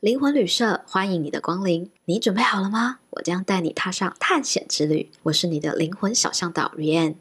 [0.00, 3.00] 灵魂旅社欢迎你的光临，你准备好了吗？
[3.10, 5.12] 我将带你踏上探险之旅。
[5.24, 7.16] 我是你的灵魂小向导 Rianne。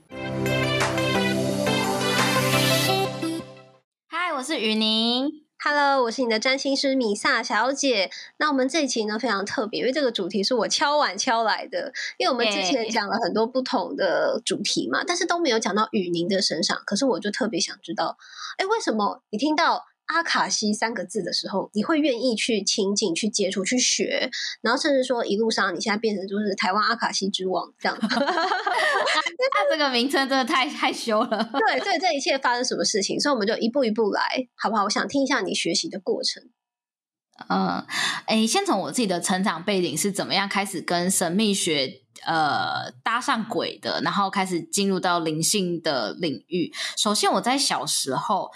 [4.08, 5.30] 嗨，我是雨宁。
[5.62, 8.10] Hello，我是你的占星师米萨小姐。
[8.38, 11.92] 那我们这一期呢非常特别，因为这个主题是我敲碗敲来的。
[12.18, 16.82] 因为我们之前讲了很多不同的主题嘛，但是都没有讲到雨宁的身上。
[16.86, 18.18] 可是我就特别想知道，
[18.58, 24.30] 哎，为什么你听到阿卡西三个字的时候，你会愿意去亲近、去接触、去学，
[24.62, 28.08] 然后甚至说一路上你现在变成就是台湾阿卡西之王这样子。
[28.10, 31.50] 他这个名称真的太害羞了。
[31.54, 33.20] 对对，这一切发生什么事情？
[33.20, 34.22] 所以我们就一步一步来，
[34.56, 34.86] 好不好？
[34.86, 36.44] 我想听一下你学习的过程。
[37.48, 37.86] 嗯，
[38.26, 46.74] 哎，先从我自己的成长背景是怎么样开始跟神秘学呃搭上轨的，然后开始进入到灵性的领域。
[46.98, 48.50] 首先，我在小时候。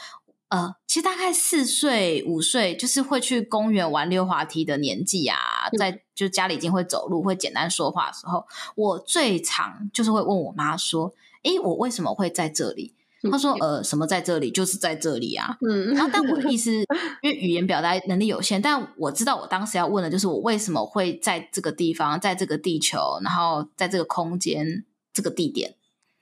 [0.54, 5.36] 呃，其实大概四岁五岁，就是会去公园玩溜滑梯的年纪啊，
[5.80, 12.94] 在就家里已经会走路、会简单说话的时候，我最常就是会问我妈说：“诶，我为什么会在这里？”
[13.32, 14.52] 她说：“呃，什么在这里？
[14.52, 16.72] 就是在这里啊。”嗯，然后但我的意思，
[17.24, 25.74] 因为语言表达能力有限，但我知道我当时要问的就是我为什么会在这个地方，在这个地球，然后在这个空间、这个地点。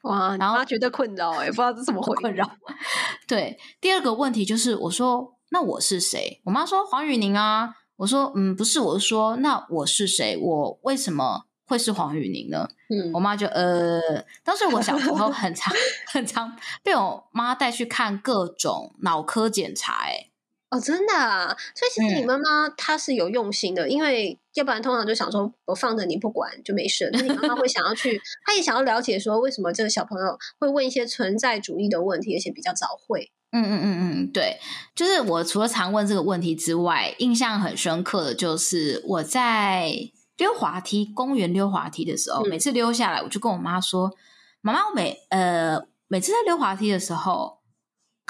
[0.03, 2.49] 哇，然后他觉得困扰哎、欸，不知道这怎么会困扰。
[3.27, 6.41] 对，第二个问题就是，我说那我是谁？
[6.45, 7.75] 我妈说黄雨宁啊。
[7.97, 10.35] 我说嗯，不是，我是说那我是谁？
[10.35, 12.67] 我为什么会是黄雨宁呢？
[12.89, 14.01] 嗯，我妈就呃，
[14.43, 15.71] 当时我小时候很 常
[16.07, 20.30] 很常被我妈带去看各种脑科检查、欸，哎。
[20.71, 21.53] 哦，真的啊！
[21.75, 27.09] 所以其实你妈妈她是有用心的，嗯、因为要不然通常就想说我放着你不管就没事。
[27.11, 33.33] 那你妈妈会想要去，她也想要了解说为什么这个小朋友会问一些存在主义的问题，而且比较早会。
[33.51, 34.57] 嗯嗯嗯嗯，对，
[34.95, 39.91] 就是我除了常问这个问题之外，印象很深刻的就是我在
[40.37, 44.15] 溜滑梯公园溜滑梯的时候，嗯、每次溜下来，我就跟我妈说
[44.63, 47.59] ：“妈妈，我每呃每次在溜滑梯的时候。”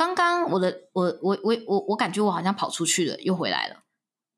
[0.01, 3.75] 刚刚我的我我我我我感觉我好像跑出去了，又回来了。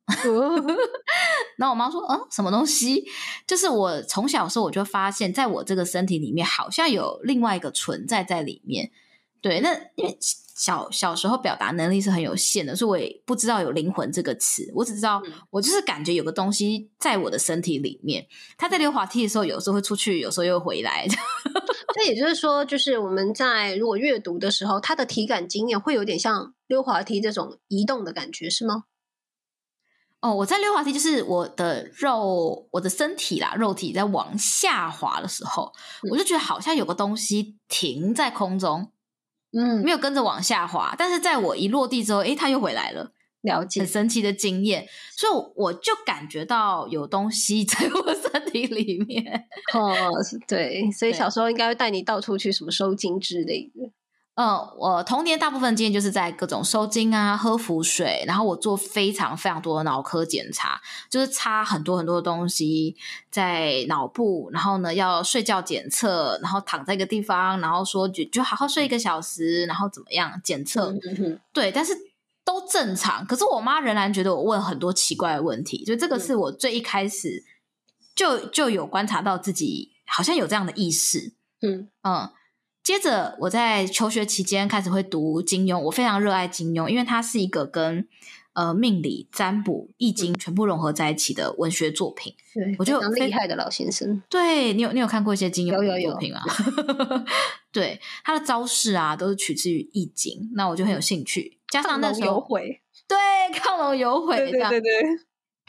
[1.58, 3.06] 然后我妈说：“嗯，什么东西？”
[3.48, 8.92] 就是我从小的时候我就发现，在我这个身体里面好像有另外一个存在在里面。
[9.40, 14.70] 对，那因为小小时候表达能力是很有限的，所以我也不知道有灵魂这个词。
[14.76, 18.28] 我只知道我就是感觉有个东西在我的身体里面。
[18.58, 21.08] 他在溜滑梯的时候，有时候会出去，有时候又回来。
[21.96, 28.86] 那也就是说，就是我们在如果阅读的时候，它的体感经验会有点像溜滑梯这种移动的感觉，是吗？
[30.20, 38.90] 哦，我在溜滑梯，就是我的肉，我的身体啦，肉体在往下滑的时候，嗯、我就觉得好像有个东西停在空中，
[39.52, 43.12] 嗯，没有跟着往下滑，但是在我一落地之后，诶，它又回来了。
[43.44, 49.46] 了解，很神奇的经验，所以我就感觉到有东西 在我身体里面。
[49.74, 50.12] 哦，
[50.48, 53.92] 对，所以小时候应该会带你到处去什么收金之类的。
[54.36, 62.96] 嗯，我童年大部分经验就是在各种收金啊、喝符水，然后我做非常非常多的脑科检查，就是插很多很多的东西
[63.30, 70.92] 在脑部，然后呢要睡觉检测，然后躺在一个地方，然后说就就好好睡一个小时，然后怎么样检测？
[70.92, 71.94] 嗯哼，对，但是。
[72.46, 77.44] 都正常，可是我妈仍然觉得我问很多奇怪的问题，所以这个是我最一开始
[78.14, 81.34] 就就有观察到自己好像有这样的意识。
[81.62, 82.30] 嗯嗯，
[82.84, 88.06] 接着我在求学期间开始会读金庸，我非常热爱金庸，因为它是一个跟
[88.52, 92.36] 呃命理、占卜、易经全部融合在一起的文学作品。
[92.54, 94.22] 对，我觉得非常厉害的老先生。
[94.30, 96.42] 对，你有你有看过一些金庸的作品吗？
[96.46, 97.24] 有有有。
[97.72, 101.58] 对，他的招式啊都是取自于易经，那我就很有兴趣。
[101.74, 102.46] 加上那时候，
[103.10, 103.18] 对，
[103.60, 105.04] 亢龙有悔，对对对对，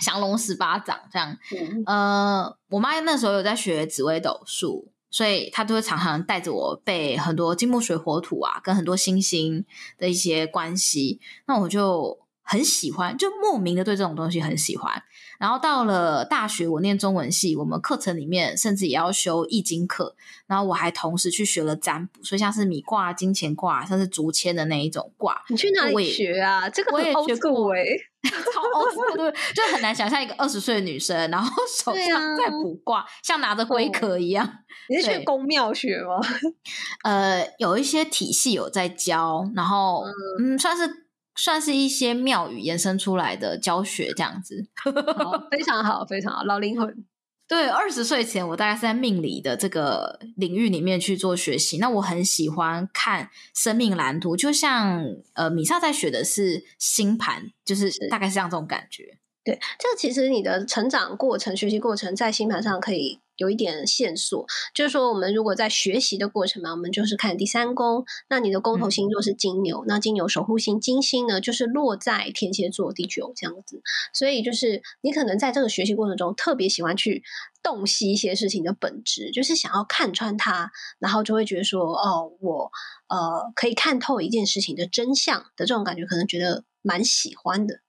[0.05, 1.35] 降龙十八掌这样。
[1.57, 9.65] 嗯、呃，我妈那时候有在学紫微斗数，所以她都会常常带着我背很多金木水火土啊，跟很多星星
[9.97, 11.23] 的一些关系。
[11.47, 15.03] 那我就很喜欢，就莫名的对这种东西很喜欢。
[15.39, 20.15] 然后到了大学，我念中文系，我们课程里面甚至也要修易经课。
[20.47, 25.43] 然后我还同时去学了占卜，所以像是米卦、金钱卦，像是竹签的那一种卦。
[25.49, 26.69] 你去哪里学啊？
[26.69, 27.83] 这个我也学过哎，
[28.23, 34.49] 超 old 对，就很难想象一个二十岁的女生，然后 手上在卜卦，啊、像拿着龟壳一样。
[34.89, 36.21] 你是去宫庙学吗？
[37.05, 40.05] 呃，有一些体系有在教，然后
[40.39, 41.04] 嗯，嗯，算是。
[41.37, 44.67] 算是一些庙宇延伸出来的教学这样子，
[45.51, 47.05] 非常好，非常好，老灵魂。
[47.47, 51.77] 对，二十岁前我大概是在命理的这个领域里面去做学习。
[51.77, 55.05] 那我很喜欢看生命蓝图，就像
[55.35, 59.19] 呃米萨在学的是星盘，就是大概是像这种感觉。
[59.45, 64.47] 对，这其实你的成长过程、学习过程，在星盘上可以有一点线索。
[64.75, 73.83] 就是说，我们如果在学习的过程嘛，我们就是看第三宫，那你的宫头星座是金牛，嗯、那金牛守护星金星呢，就是落在天蝎座第九这样子。
[74.13, 77.23] 所以，就是你可能在这个学习过程中，特别喜欢去
[77.63, 82.71] 洞悉一些事情的本质，就是想要看穿它，然后就会觉得说，哦，我
[83.09, 87.81] 呃可以看透一件事情的真相的这种感觉，可能觉得蛮喜欢的。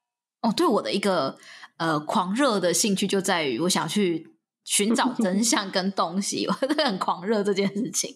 [0.41, 1.37] 哦，对我的一个
[1.77, 4.34] 呃狂热的兴趣就在于，我想去
[4.65, 8.13] 寻找真相跟东西， 我很狂热这件事情。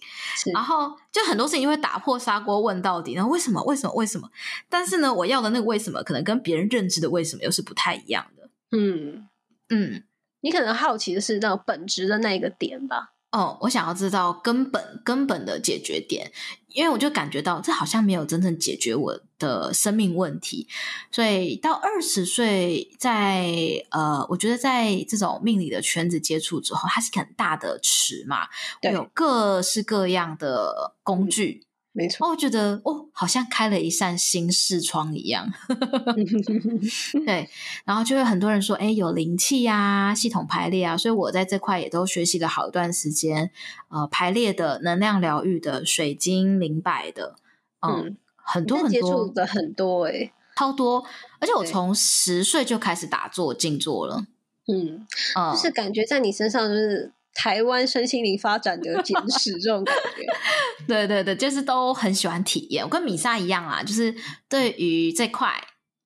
[0.53, 3.63] 然后就很多事情会打破砂锅问到底，然后为什么？
[3.63, 3.93] 为什么？
[3.93, 4.29] 为什么？
[4.67, 8.49] 但是呢，我要的那个为什么，可能跟别人认知的为什么又是不太一样的。
[8.71, 9.29] 嗯
[9.69, 10.03] 嗯，
[10.41, 13.13] 你可能好奇的是那个本质的那个点吧。
[13.31, 16.31] 哦，我想要知道根本根本的解决点，
[16.69, 20.67] 因为我就感觉到这好像没有真正解决我的生命问题，
[21.11, 28.47] 所以到二十岁在，在呃，我觉得在这种命理的圈子接触之后，它是很大的池嘛，
[28.81, 31.61] 会有各式各样的工具。
[31.63, 35.51] 嗯没错，我觉得哦，好像开了一扇新视窗一样。
[37.25, 37.49] 对，
[37.83, 43.51] 然后就会很多人说，哎，有灵气呀，系统排列啊，所以我在这块也都学习了好一段时间。
[43.89, 47.35] 呃，排列的、能量疗愈的、水晶灵摆的，
[47.81, 51.03] 嗯，嗯很多很多，接触的很多哎、欸，超多。
[51.39, 54.25] 而且我从十岁就开始打坐静坐了。
[54.67, 57.11] 嗯，嗯就是感觉在你身上就是。
[57.41, 60.25] 台湾身心灵发展的 简史，这种感觉，
[60.85, 62.83] 对对对，就是都很喜欢体验。
[62.83, 64.13] 我跟米莎一样啊，就是
[64.49, 65.53] 对于这块，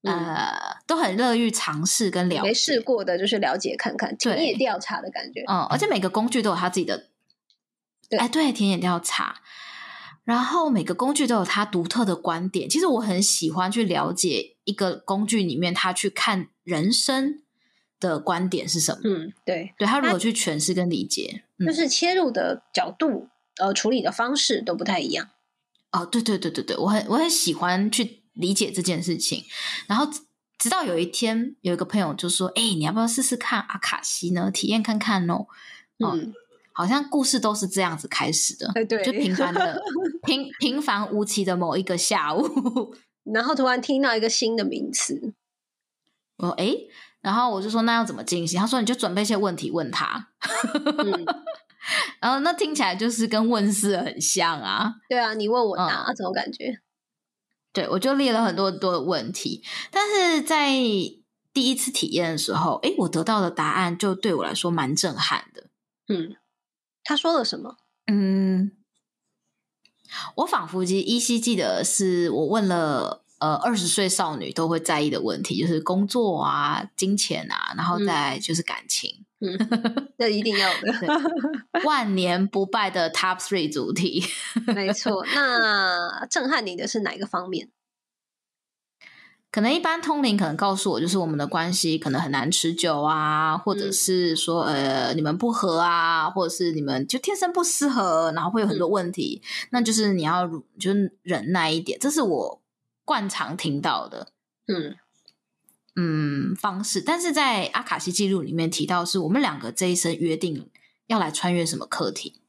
[0.04, 2.42] 嗯、呃，都很乐于尝试跟了解。
[2.44, 5.42] 没试过的，就是了解看看，田野调查的感觉。
[5.50, 7.08] 嗯，而且每个工具都有它自己的，
[8.08, 9.38] 对，哎，对，田野调查。
[10.24, 12.70] 然后每个工具都有它独特的观点。
[12.70, 17.40] 其实我很喜欢去了解一个工具里面，他去看人生。
[18.10, 19.02] 的观点是什么？
[19.04, 25.30] 嗯，对，对他如何去诠释跟理解，就是切入的角度，嗯、呃，处理的方式都不太一样。
[25.92, 29.44] 哦，对对对对对，我很我很喜欢去理解这件事情。
[29.88, 30.12] 然后
[30.58, 34.50] 直到有一天，有一个朋友就说：“哎，你要不要试试看阿卡西呢？
[34.52, 35.46] 体验看看哦。”
[36.04, 36.34] 嗯，
[36.74, 38.72] 好像故事都是这样子开始的。
[38.74, 39.80] 对对，就平凡的
[40.26, 45.34] 平平凡无奇的某一个下午， 然后突然听到一个新的名词，
[46.38, 46.76] 哦，哎。
[47.24, 48.60] 然后我就说，那要怎么进行？
[48.60, 50.28] 他说你就准备一些问题问他。
[50.98, 51.26] 嗯、
[52.20, 54.94] 然后那听起来就是跟问事很像啊。
[55.08, 56.82] 对啊，你问我答，这种感觉。
[57.72, 60.74] 对，我就列了很多很多的问题，但是在
[61.54, 65.70] 第一次体验的时候，诶，我得到的答案就对我来说蛮震撼的。
[66.10, 66.36] 嗯，
[67.06, 67.78] 他说了什么？
[68.08, 68.74] 嗯，
[70.36, 73.23] 我仿佛记依稀记得是我问了。
[73.44, 79.58] 呃，二十岁少女都会在意的问题，就是工作啊、金钱啊，然后再就是感情，嗯，
[80.18, 80.94] 这一定要的，
[81.84, 84.24] 万年不败的 Top Three 主题，
[84.74, 85.26] 没错。
[85.36, 87.68] 那震撼你的是哪一个方面？
[89.52, 100.48] 可能一般通灵可能告诉我，就是我们的关系可能很难持久啊，或者是说，呃，你们不合啊，或者是你们就天生不适合，然后会有很多问题，嗯、那就是你要
[100.80, 102.63] 就是忍耐一点，这是我。
[103.06, 104.30] 惯常听到的，
[104.68, 104.96] 嗯
[105.96, 110.70] 嗯方式，但是在阿卡西记录里面提到，是我们两个这一生约定
[111.08, 112.42] 要来穿越什么课题？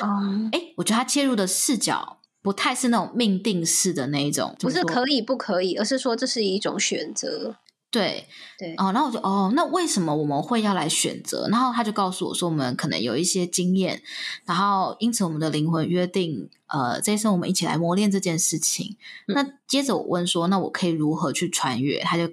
[0.00, 7.56] 哦，哎，我觉得他切入的视角不太是那种命定式的那一种，不是可以不可以，而是说这是一种选择。
[7.90, 8.28] 对
[8.58, 11.48] 对哦，然后我就哦，那为什么我们会要来选择？
[11.50, 14.02] 然后他就告诉我说，我们可能有一些经验，
[14.44, 18.98] 然后因此我们的灵魂约定，呃，这一生我们一起来磨练这件事情。
[19.26, 22.00] 嗯、那接着我问说，那我可以如何去穿越？
[22.00, 22.30] 他就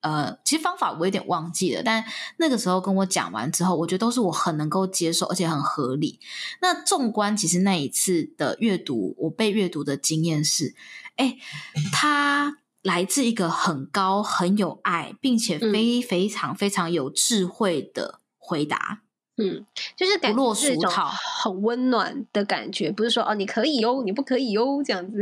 [0.00, 2.02] 呃，其实方法我有点忘记了，但
[2.38, 6.20] 那个时候跟我讲完之后，我觉得都是我很能够接受，而且很合理。
[6.62, 10.74] 那纵观其实那一次的阅读，我被阅读的经验是，
[11.16, 11.36] 哎，
[11.92, 12.56] 他。
[12.86, 19.02] 来自一个很高、很有爱，并且非非常非常有智慧的回答。
[19.38, 19.66] 嗯，
[19.96, 20.88] 就是感觉是一种
[21.42, 25.20] 很温暖的感觉，不是说哦，你可以哟，你不可以哟，这样子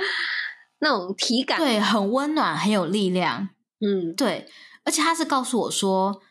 [0.80, 3.50] 那种体感，对，很温暖，很有力量。
[3.80, 4.48] 嗯，对，
[4.84, 6.22] 而且他是告诉我说，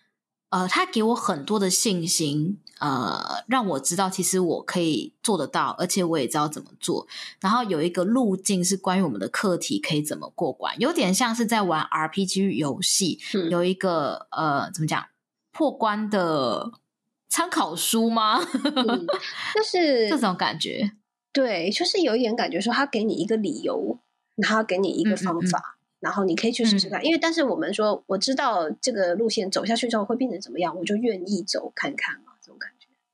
[0.50, 2.60] 呃，他给我很多的信心。
[2.80, 7.08] 呃，让我知道其实我可以做得到，而且我也知道怎么做。
[7.40, 15.06] 然后有一个路径是关于我们的课题可以怎么过关，有点像是在玩 RPG 游戏，嗯、有一个呃，怎么讲
[15.52, 16.72] 破关的
[17.30, 18.40] 参考书吗？
[18.76, 19.08] 嗯、
[19.54, 20.92] 就 是这种感觉。
[21.32, 24.00] 对，就是有一点感觉说他给你一个理由，
[24.36, 25.78] 然后给你一个方法。
[26.02, 27.02] 然后你可以去试试看。
[27.02, 32.34] 嗯、因为但是我们说，我知道这个路线走下去之后会变成怎么样，我就愿意走看看嘛。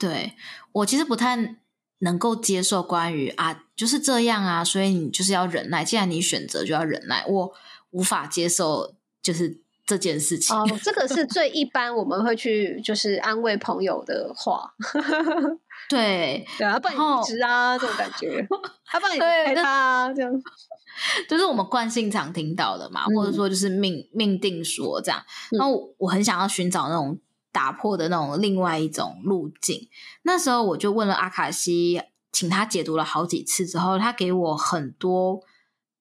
[0.02, 0.34] 对，
[0.72, 1.58] 我其实不太
[2.00, 5.86] 能够接受关于啊就是这样啊，所以你就是要忍耐。
[5.86, 7.54] 既然你选择就要忍耐，我
[7.92, 10.56] 无法接受就是这件事情。
[10.58, 14.74] 哦，这个是 最一般我们会去就是安慰朋友的话。
[15.88, 18.48] 对对啊，不然你离职啊，这种感觉，
[18.86, 20.32] 他帮你陪他啊，这样，
[21.30, 25.22] 就是我们惯性常听到的嘛，嗯、或者说就是命命定说这样。
[25.52, 27.20] 然后我，我很想要寻找那种
[27.52, 29.90] 打破的那种另外一种路径。
[30.24, 35.42] 那时候我就问了阿卡西，请他解读了好几次之后，他给我很多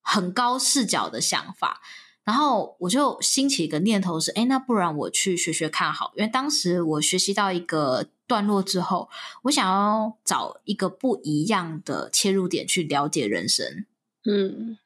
[0.01, 1.81] 很高视角的想法。
[2.23, 9.09] 然后我就兴起一个念头是，哎，那不然我去学学看好，因为当时我学习到一个段落之后，
[9.45, 13.85] 我想要找一个不一样的切入点去了解人生。
[14.25, 14.79] 嗯，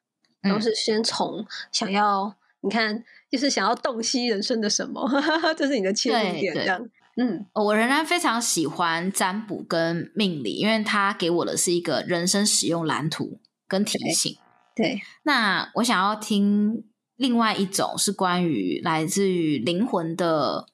[0.48, 5.10] 都是先从想要，嗯、你看，就是想要洞悉人生的什么，
[5.58, 6.80] 这是你的切入点，这样。
[7.16, 14.36] 嗯，我仍然非常喜欢占卜跟命理，因为它给我的是一个人生使用蓝图跟提醒。
[14.76, 16.84] 对，对，那我想要听。
[17.16, 20.66] 另外一种是关于来自于灵魂的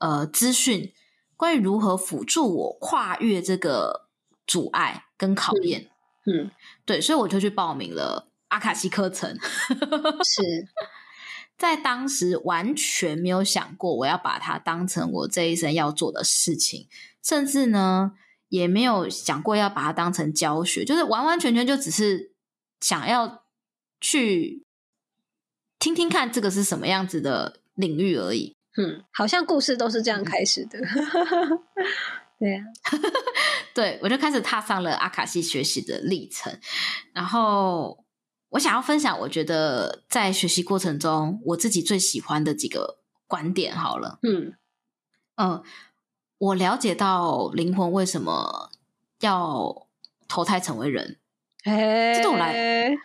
[0.00, 0.92] 呃资讯，
[1.34, 4.08] 关于如何辅助我跨越这个
[4.46, 5.88] 阻碍跟考验。
[6.26, 6.50] 嗯，嗯
[6.84, 9.34] 对，所以我就去报名了阿卡西课程。
[9.40, 10.68] 是
[11.58, 16.86] 在当时完全没有想过我要把它当成我这一生要做的事情，
[17.22, 18.12] 甚至呢
[18.48, 22.32] 也没有想过要把它当成教学，就是完完全全就只是
[22.80, 23.42] 想要
[24.00, 24.64] 去。
[25.80, 28.52] 听听看，这个是什么样子的领域而已。
[28.76, 30.76] 嗯，好像故事都是这样开始的。
[30.80, 31.60] 嗯、
[32.36, 32.98] 对呀、啊，
[33.72, 36.52] 对，我就开始踏上了阿卡西学习的历程。
[37.12, 38.04] 然后，
[38.50, 43.76] 我想要分享，我觉得在学习过程中，我自己最喜欢的几个观点。
[43.76, 44.54] 好了，嗯
[45.36, 45.62] 嗯、呃，
[46.38, 48.70] 我了解到灵魂为什么
[49.20, 49.86] 要
[50.26, 51.18] 投胎成为人。
[51.64, 52.96] 哎，这对我来。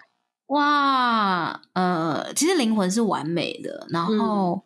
[0.47, 4.63] 哇，呃，其实灵魂是完美的，然后，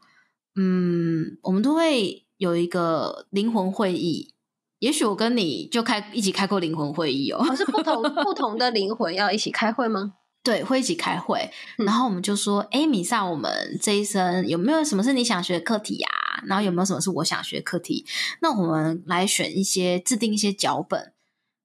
[0.56, 4.34] 嗯，嗯，我们都会有一个灵魂会议。
[4.80, 7.40] 也许我跟你就开一起开过灵魂会议哦。
[7.40, 10.14] 哦，是不同 不同的灵魂要一起开会吗？
[10.50, 11.50] 对，会一起开会。
[11.78, 16.44] 然后我们就说，哎、嗯，米萨，我们这一生有没有什么是你想学的课题呀、啊？
[16.48, 18.06] 然后有没有什么是我想学的课题？
[18.42, 21.12] 那我们来选一些，制定一些脚本，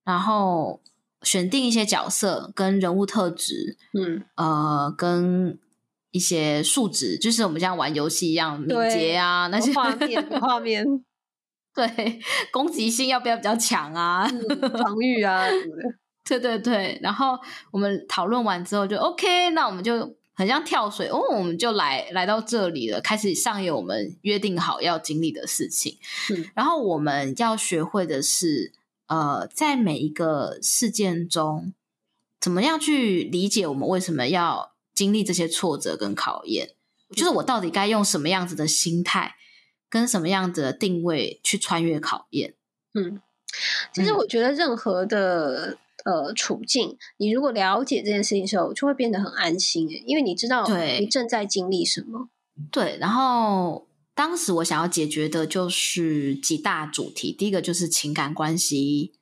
[0.05, 0.81] 然后。
[1.25, 5.57] 选定一些角色跟人物特质，嗯，呃，跟
[6.11, 10.85] 一些数值，就是我们像玩游戏一样，敏捷啊，那些画面，画面，
[11.77, 12.19] 对，
[12.51, 14.27] 攻击性要不要比较强啊？
[14.29, 15.83] 嗯、防御啊什么的，
[16.25, 16.99] 对对对。
[17.03, 17.39] 然后
[17.71, 25.99] 我们讨论完之后就 OK，那我们就很像跳水哦，我们就来来到这里了，开始上演我们约定好要经历的事情。
[26.31, 28.73] 嗯，然后我们要学会的是。
[29.09, 31.75] 呃，在每一个事件中，
[32.41, 36.71] 怎么样去理解我们为什么要经历这些挫折跟考验？
[37.15, 39.35] 就是我到底该用什么样子的心态，
[39.91, 42.55] 跟什么样子的定位去穿越考验？
[42.95, 43.21] 嗯，
[43.93, 50.67] 其实我觉得任何的、嗯、呃处境，你如果了解这件事情的时候，就会变得很安心，因为你知道
[50.99, 52.29] 你正在经历什么。
[52.71, 53.87] 对，然后。
[54.15, 59.15] 当时我想要解决的就是几大主题，第一个就是情感关系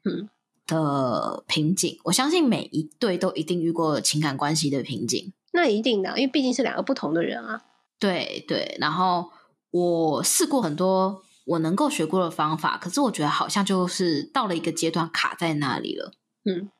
[0.66, 1.96] 的瓶颈。
[2.02, 7.62] 我相信每一对都一定遇过情感关系的瓶颈，那一定的，因为毕竟是两个不同的人啊。
[8.00, 9.30] 对对，然后
[9.70, 16.12] 我试过很多我能够学过的方法，可是我觉得好像就是到了一个阶段卡在那里了。
[16.44, 16.70] 嗯，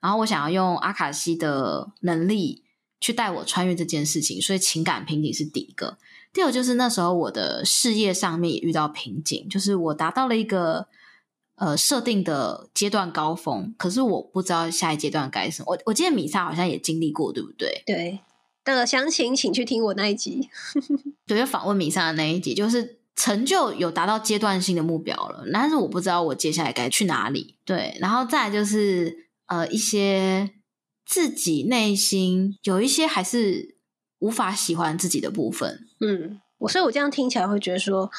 [0.00, 2.64] 然后我想要用阿卡西的能力
[3.00, 5.98] 去带我穿越这件事情，所以情感瓶颈是第一个。
[6.32, 10.86] 第二就是那时候我的事业上面也遇到瓶颈，就是我达到了一个
[11.56, 15.72] 呃设定的阶段高峰，可是我不知道下一阶段该什么。
[15.72, 17.82] 我我记得米萨好像也经历过，对不对？
[17.86, 18.20] 对，
[18.66, 20.48] 那个详情请去听我那一集，
[21.26, 27.58] 对，就访问米萨的那一集，就是成就有达到阶段性的目标了，但是我不知道我接下来该去哪里。
[27.66, 30.50] 对，然后再来就是呃一些
[31.04, 33.76] 自己内心有一些还是。
[34.20, 38.10] 无法喜欢自己的部分，嗯，我所以，我这样听起来会觉得说，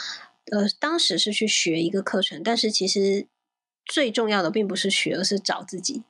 [0.49, 3.27] 呃，当时是去学一个课程，但是其实
[3.83, 6.03] 最重要的并不是学，而是找自己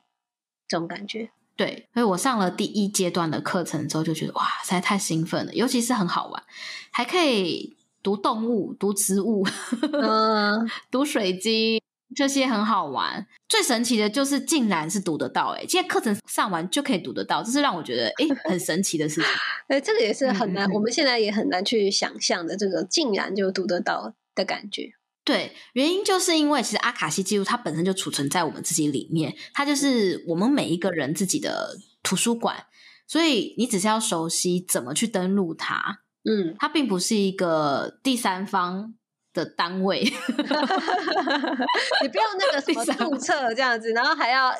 [0.68, 1.32] 这种感觉。
[1.56, 6.44] 对，所以我上了第一阶段的课程之后，就觉得哇，实在太兴奋了，尤其是很好玩，
[6.92, 9.46] 还可以读动物、读植物、
[9.94, 11.82] 嗯，读水晶，
[12.16, 13.26] 这些很好玩。
[13.48, 19.30] 最神奇的就是竟然是读得到，哎，现在课程上完就可以读得到，这是让我觉得哎很神奇的事情。
[19.68, 24.92] 哎，这个也是很难，嗯、我们现在也很难去想象的，这个竟然就读得到的感觉。
[25.26, 32.66] 对，原因就是因为其实阿卡西记录它本身就储存在我们自己里面，它就是我们每一个人自己的图书馆，
[33.06, 36.00] 所以你只是要熟悉怎么去登录它。
[36.26, 38.94] 嗯，它并不是一个第三方
[39.34, 40.02] 的单位
[42.02, 44.54] 你不用那个什么注册这样子，然后还要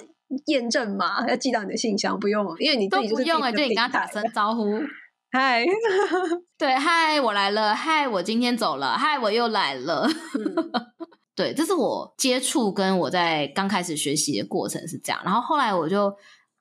[0.46, 4.80] 验证码，要寄到你的信箱，不用，因为你都不用哎，就你跟他打声招呼，
[5.32, 5.66] 嗨，
[6.58, 10.72] 对，嗨，我来了，嗨，我今天走了，嗨，我又来了，嗯、
[11.36, 16.16] 对，这是我接触跟我在刚开始学习的过程是这样，然后后来我就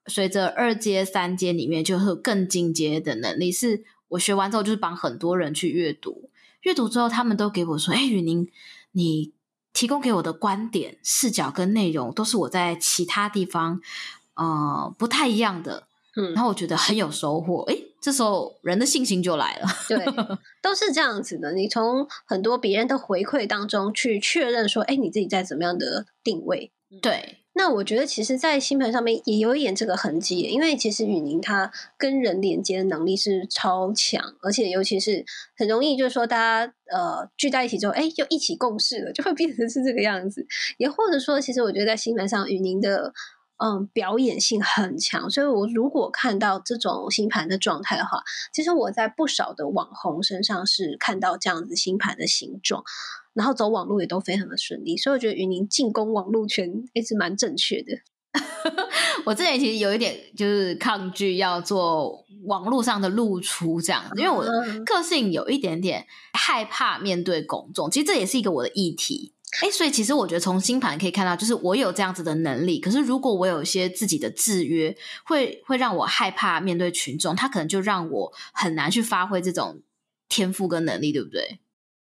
[0.07, 3.85] 随着二阶、三阶里面就会有更进阶的能力是。
[4.09, 6.31] 我学完之后，就是帮很多人去阅读，
[6.63, 8.49] 阅读之后，他们都给我说：“哎，宇宁，
[8.93, 9.33] 你
[9.73, 13.81] 提供给我的观点、视角跟内容，都是我在其他地方
[14.35, 15.85] 呃不太一样的。”
[16.17, 17.63] 嗯，然后我觉得很有收获。
[17.71, 19.69] 哎，这时候人的信心就来了。
[19.89, 20.05] 对，
[20.61, 21.53] 都是这样子的。
[21.53, 27.45] 你从很多别人的回馈当中去确认说：“哎，你自己在怎么样的定位？”对。
[27.59, 35.25] 那我觉得，其实，在星盘上面也有一点这个痕迹，因为其实雨宁他跟人连接的能力是超强，而且尤其是
[35.57, 40.47] 很容易，就是说大家呃聚在一起之后，哎，就一起共事了，就会变成是这个样子。
[40.77, 43.13] 也或者说，其实我觉得在星盘上，雨宁的
[43.57, 48.23] 嗯表演性很强，所以我如果看到这种星盘的状态的话，
[48.53, 52.85] 其实我在不少的网红身上是看到这样子星盘的形状。
[53.39, 57.93] 然后走网路也都非常的顺利，所以我觉得云宁进攻网路圈一直蛮正确的。
[59.25, 64.51] 我之前其实有一点就是抗拒要做网络上的露出这样，因为我的
[64.85, 69.33] 个性有一点点害怕面对公众，其实这也是一个我的议题。
[69.63, 79.81] 哎，所以其实我觉得从星盘可以看到，就是我有这样子的能力，可是如果我有一些自己的制约，会会让我害怕面对群众，他可能就让我很难去发挥这种
[80.29, 81.61] 天赋跟能力，对不对？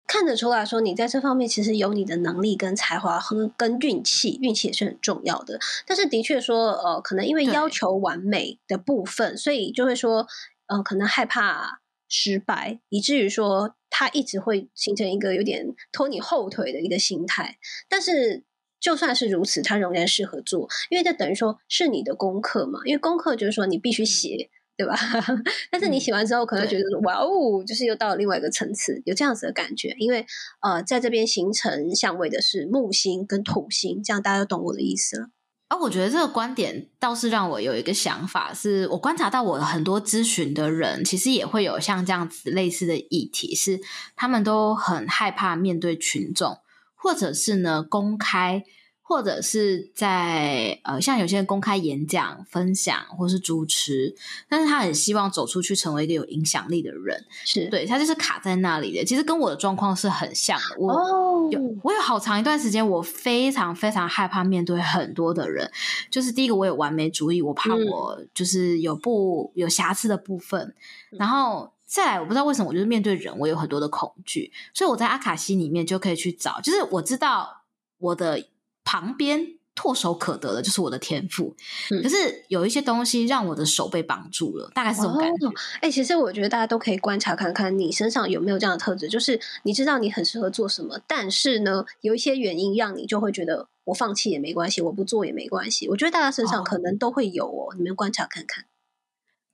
[0.06, 5.58] 看得出来说，你在这方面其实有你的能力跟才华和跟运气，运气也是很重要的。
[5.84, 10.26] 但是的确说，呃，可能因为要求完美的部分，所以就会说，
[10.66, 17.58] 呃，可能害怕失败，以至于说他一直会形成一个有点拖你后腿的一个心态。
[17.88, 18.44] 但是
[18.78, 22.78] 就算是如此，他仍然适合做，因为这等于说是你的功课嘛。
[22.84, 24.50] 因为功课就是说你必须写。
[24.76, 24.94] 对吧？
[25.70, 29.96] 但是你写完之后，可能觉得、嗯、哇哦，就是又到了另外一个层次，有这样子的感觉。
[29.98, 30.26] 因为
[30.60, 35.28] 呃，在这边形成相位的是木星跟土星，这样大家都懂我的意思了。
[35.68, 43.80] 啊，我觉得这个观点倒是让我有一个想法，是我观察到我很多咨询的人，其实也会有像这样子类似的议题，是
[44.14, 46.58] 他们都很害怕面对群众，
[46.94, 48.62] 或者是呢公开。
[49.08, 54.12] 或者是在呃，像有些人公开演讲、分享或是主持，
[54.48, 59.04] 但是他很希望走出去，成为一个有影响力的人，是对他就是卡在那里的。
[59.04, 60.76] 其实跟我的状况是很像的。
[60.78, 61.70] 我有、oh.
[61.84, 65.70] 我有好长一段时间，我非常非常害怕面对很多的人。
[66.10, 70.74] 就是第一个，我有完美主义，我怕我就是有不有瑕疵的部分。
[71.12, 74.50] 嗯、然后再来，我不知道为什么，我就是面对人，我有很多的恐惧。
[74.74, 77.62] 所以我在阿卡西里面就可以去找，就是我知道
[77.98, 78.48] 我的。
[78.86, 79.44] 旁边
[79.74, 81.54] 唾手可得的就是我的天赋，
[81.90, 85.46] 嗯、可是有一些东西让我的手被绑住了，大概是这种感觉。
[85.48, 95.86] 哎、哦欸，其实我觉得大家都可以观察看看你身上有没有这样的特质，就是你知道你很适合做什么，但是呢，有一些原因让你就会觉得我放弃也没关系，我不做也没关系。
[95.88, 98.64] 我觉得大家身上可能都会有哦，哦你们观察看看。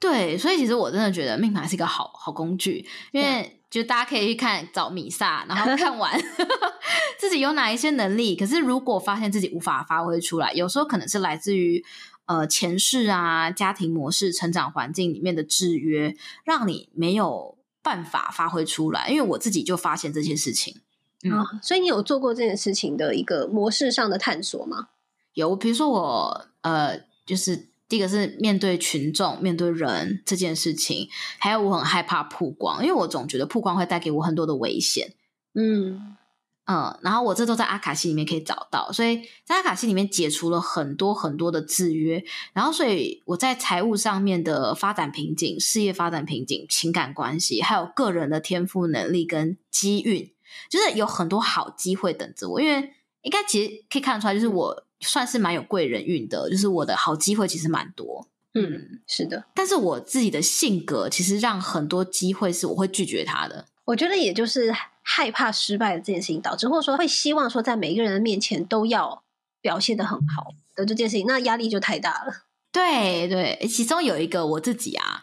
[0.03, 3.59] 对，所以其实我真的觉得命盘是一个好好工具，因为。
[3.73, 6.12] 就大家可以去看找米萨，然后 看完
[7.19, 8.37] 自己有哪一些能力。
[8.37, 11.83] 可是如果发现自己无法发挥出来，有时候可能是来自于
[12.27, 19.09] 呃前世啊、家庭模式、成长环境里面的制约，让你没有办法发挥出来。
[19.09, 20.83] 因为我自己就发现这些事情，
[21.25, 24.88] 嗯，哦，所以你有做过这件事情的一个模式上的探索吗？
[25.33, 27.72] 有，比如说我呃，就是。
[27.93, 35.13] 第一个是面对群众、面对人这件事情，还有我很害怕曝光，因为我总觉得曝光会带给我很多的危险。
[35.53, 36.17] 嗯
[36.65, 42.25] 嗯，然后我这都在阿卡西里面可以找到，所以在阿卡西里面解除了很多很多的制约，
[42.55, 50.33] 然后所以我在财务上面的发展瓶颈、事业发展瓶颈、情感关系，还有个人的天赋能力跟机运，
[50.71, 52.59] 就是有很多好机会等着我。
[52.59, 54.87] 因为应该其实可以看得出来，就是我。
[55.03, 58.27] 算是蛮有贵人运的，就是我的好机会其实蛮多。
[58.55, 59.45] 嗯，是的。
[59.55, 63.67] 但是我自己的性格其实让很多机会是我会拒绝他的。
[63.85, 69.23] 我觉得也就是害怕失败的这件事情导致，或者说会希望说在每一个人的面前都要
[69.61, 72.45] 表现的很好的这件事情，那压力就太大了。
[72.71, 75.23] 对对，其中有一个我自己啊，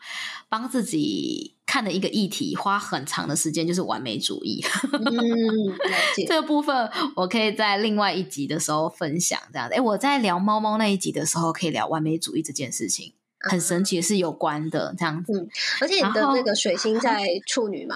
[0.50, 4.60] 帮自己看的一个议题，花很长的时间，就是完美主义。
[4.92, 6.26] 嗯，了解。
[6.28, 9.76] 这个部分我可以在另外一集的时候分享，这样子。
[9.76, 15.32] 哎，我在聊猫猫那一集的时候，可以聊完美主义这件事情，很神奇，是有关的这样子。
[15.32, 15.48] 嗯，
[15.80, 17.96] 而且你的那个水星在处女嘛，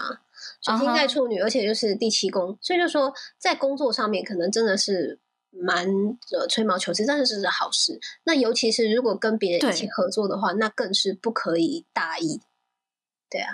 [0.61, 5.19] 水星在处女，而且就是第七宫，所以就说在工作上面可能真的是。
[5.55, 7.99] 蛮呃吹毛求疵，但是这是好事。
[8.23, 12.41] 那尤其是如果跟别人一起合作的话，那更是不可以大意。
[13.33, 13.49] 对啊，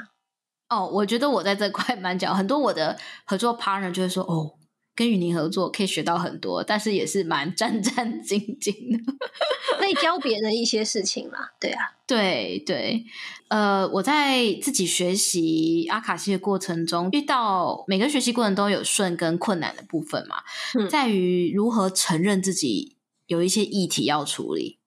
[0.70, 4.56] 哦，我觉得我在这块 蛮讲，很多我的合作 partner 就会说哦。
[4.96, 9.14] 跟宇宁合作可以学到很多，但是也是蛮 战战兢兢的，
[9.80, 11.38] 可以教别人一些事情嘛。
[11.58, 13.06] 对啊，对对，
[13.48, 20.42] 呃，我在自己学习阿卡西的过程中，遇到每个学习过程都有顺跟困难的部分嘛，
[20.78, 24.79] 嗯、在于如何承认自己有一些议题要处理。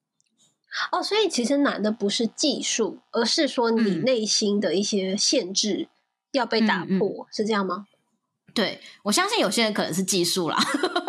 [0.91, 5.89] 哦，所以其实难的不是技术，而是说你内心的一些限制
[6.33, 7.87] 要被打破，是这样吗？
[8.55, 10.59] 对，我相信有些人可能是技术啦。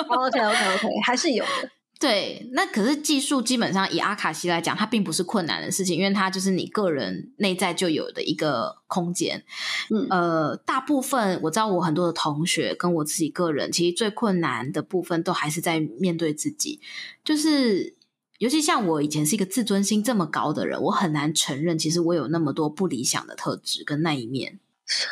[0.07, 1.69] OK OK OK，还是有的。
[1.99, 9.41] 对，那可是技术基本上以阿卡西来讲，它并不是困难的事情，因为它就是你个人内在就有的一个空间。
[9.89, 16.81] 嗯，呃，大部分我知道，我很多的同学跟我自己个人，其实最困难的部分都还是在面对自己。
[17.23, 17.95] 就是，
[18.39, 24.59] 尤其像我以前是一个自尊心这么高的人，我很难承认，其实我有那么多不理想的特质跟那一面。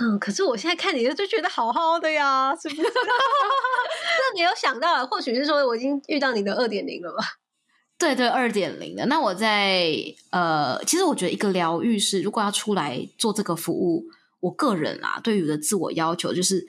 [0.02, 2.82] 嗯，可是我现在看你就觉得好好的呀，是不是？
[2.84, 7.24] 那你有想到，或许是说我已经遇到你的二点零了吧？
[7.98, 9.06] 对对，二点零的。
[9.06, 9.94] 那我在
[10.32, 14.06] 呃，其实我觉得一个疗愈师如果要出来做这个服务，
[14.42, 16.68] 我个人啊，对于我的自我要求就是，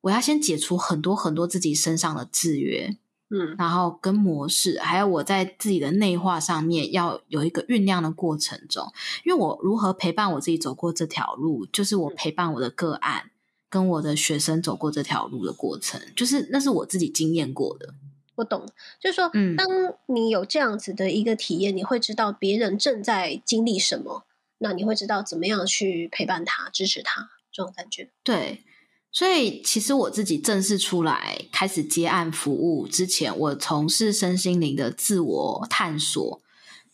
[0.00, 2.96] 我要先解除很多很多自己身上的制约。
[3.32, 8.92] 嗯，然后跟模式，还有我在自己的内化上面要有一个酝酿的过程中，
[9.24, 13.30] 因为我如何陪伴我自己走过这条路，就是我陪伴我的个案、嗯、
[13.68, 17.94] 跟我的学生走过这条路的过程，就是那是我自己经验过的。
[18.34, 18.66] 我懂，
[18.98, 19.66] 就是说，嗯，当
[20.06, 24.24] 你有这样子的一个体验，你会知道别人正在经历什么，
[24.58, 28.10] 那你会知道怎么样去陪伴他、支持他，这种感觉。
[28.24, 28.64] 对。
[29.12, 36.40] 所以，其实我自己正式出来开始接案服务之前，我从事身心灵的自我探索，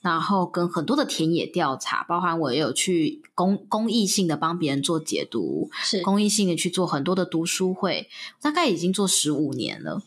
[0.00, 8.08] 然后跟很多的田野调查，包含我也有去公公益性的帮别人做解读，是公益性的去做很多的读书会，
[8.40, 10.02] 大概已经做十五年了。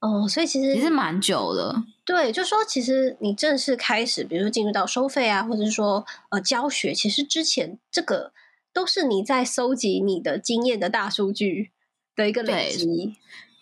[0.00, 1.84] 哦，所以其实也是蛮久了。
[2.06, 8.32] 对，就说其实你正式开始，比如说进入到收费啊，或者是说呃教学，其实之前这个。
[8.74, 11.70] 都是你在收集你的经验的大数据
[12.14, 13.14] 的一个累积，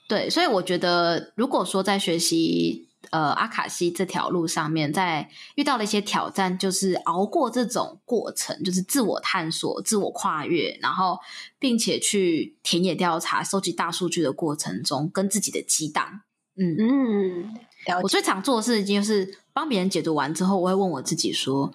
[0.08, 11.18] 对，所以我觉得，如果说在学习呃阿卡西这条路上面，在遇到了一些挑战，就是熬过这种过程，就是自我探索、自我跨越，然后
[11.58, 16.22] 并且去田野调查、收集大数据的过程中，跟自己的激荡，
[16.56, 17.54] 嗯嗯，
[18.02, 21.72] 我最常做的事情就是帮别人解读完之后，我会问我自己说。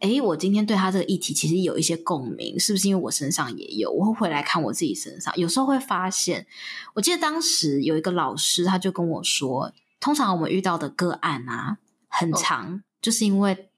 [0.00, 3.92] 哎，我今天对他这个议题其实有一些共鸣，是不是因为我身上也有？
[3.92, 6.46] 我会回来看我自己身上，有时候会发现，
[6.94, 11.76] 我记得当时有一个老师，他就跟我说，通常我们遇到的个案啊，
[12.08, 13.68] 很长，哦、就是因为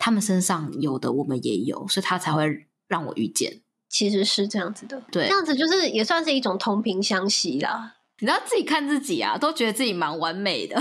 [0.00, 3.60] 他们身上有的我们也有，所以他才会让我遇见。
[3.88, 7.97] 其实是这样子的，对，这样子就是也算是一种同频相吸啦。
[8.20, 10.76] 你知道自己看自己啊，都觉得自己蛮完美的。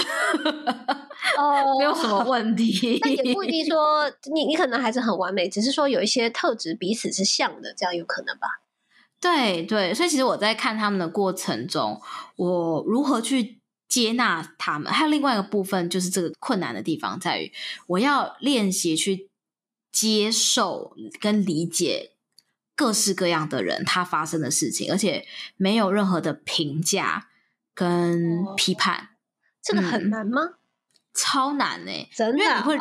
[1.37, 2.97] 哦， 没有什么问题。
[3.03, 8.61] 那也不一定 说你你可能还是很完美，只是说有一些特质彼此是像的，这样有可能吧？
[9.19, 12.01] 对对，所以其实我在看他们的过程中，
[12.35, 17.51] 我如何去接纳他们，还有另外一个部分就是这个困难的地方在于，
[17.87, 19.29] 我要练习去
[19.91, 22.11] 接受跟理解
[22.77, 27.27] 各式各样的人他发生的事情，而且没有任何的评价
[27.73, 28.97] 跟批判。
[28.97, 29.07] 哦，
[29.61, 30.41] 这个很难吗？
[30.43, 30.53] 嗯
[31.19, 32.77] 超难呢、欸，真的，因为你会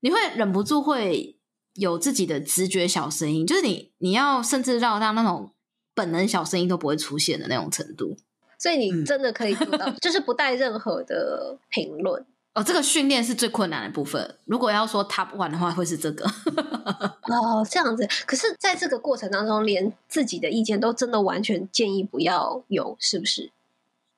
[0.00, 1.36] 你会忍不住会
[1.74, 5.52] 有自己的直觉小声音，就是你你要甚至绕到那种
[5.92, 8.16] 本能小声音都不会出现的那种程度，
[8.58, 12.24] 所以你真的可以做到， 嗯、就是不带任何的评论。
[12.54, 14.38] 哦，这个训练是最困难的部分。
[14.44, 16.24] 如果要说 top one 的话，会是这个。
[17.26, 18.08] 哦，这样子。
[18.26, 23.50] 可是，在这个过程当中，连自己的意见都真的完全建议不要有，是不是？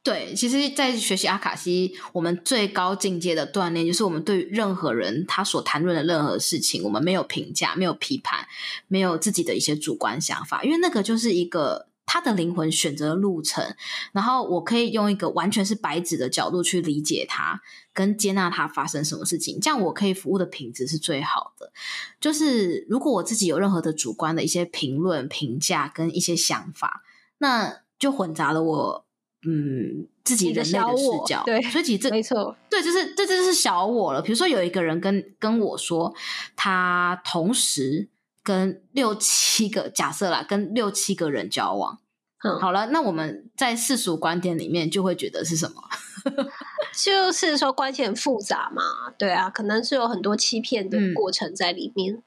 [0.03, 8.47] 对，其实，在学习阿卡西，我们最高境界的锻炼，就是我们对任何人他所谈论的任何事情，我们没有评价，没有批判，
[8.87, 13.75] 没有自己的一些主观想法，因为那个就是一个，他的灵魂选择路程，
[14.13, 17.61] 然后我可以用一个完全是白纸的角度去理解他，
[17.93, 21.73] 跟接纳他发生什么事情，这样我可以服务的品质是最好的。
[22.21, 27.03] 就是如果我自己有任何的主观的一些评论、评价跟一些想法，
[27.39, 29.05] 那就混杂了我
[29.45, 31.43] 嗯自己人类的视角。
[31.45, 34.23] 对，所以其实这没错，对，就是这这就是小我了。
[34.23, 36.15] 比如说有一个人跟跟我说，
[36.55, 38.09] 他同时。
[38.47, 41.99] 跟六七个假设啦，跟六七个人交往，
[42.45, 45.83] 嗯，好了，那我们在世俗观点里面就会觉得是什么？
[46.95, 52.15] 就是说关系很复杂嘛，对啊，可能是有很多欺骗的过程在里面。
[52.15, 52.23] 嗯、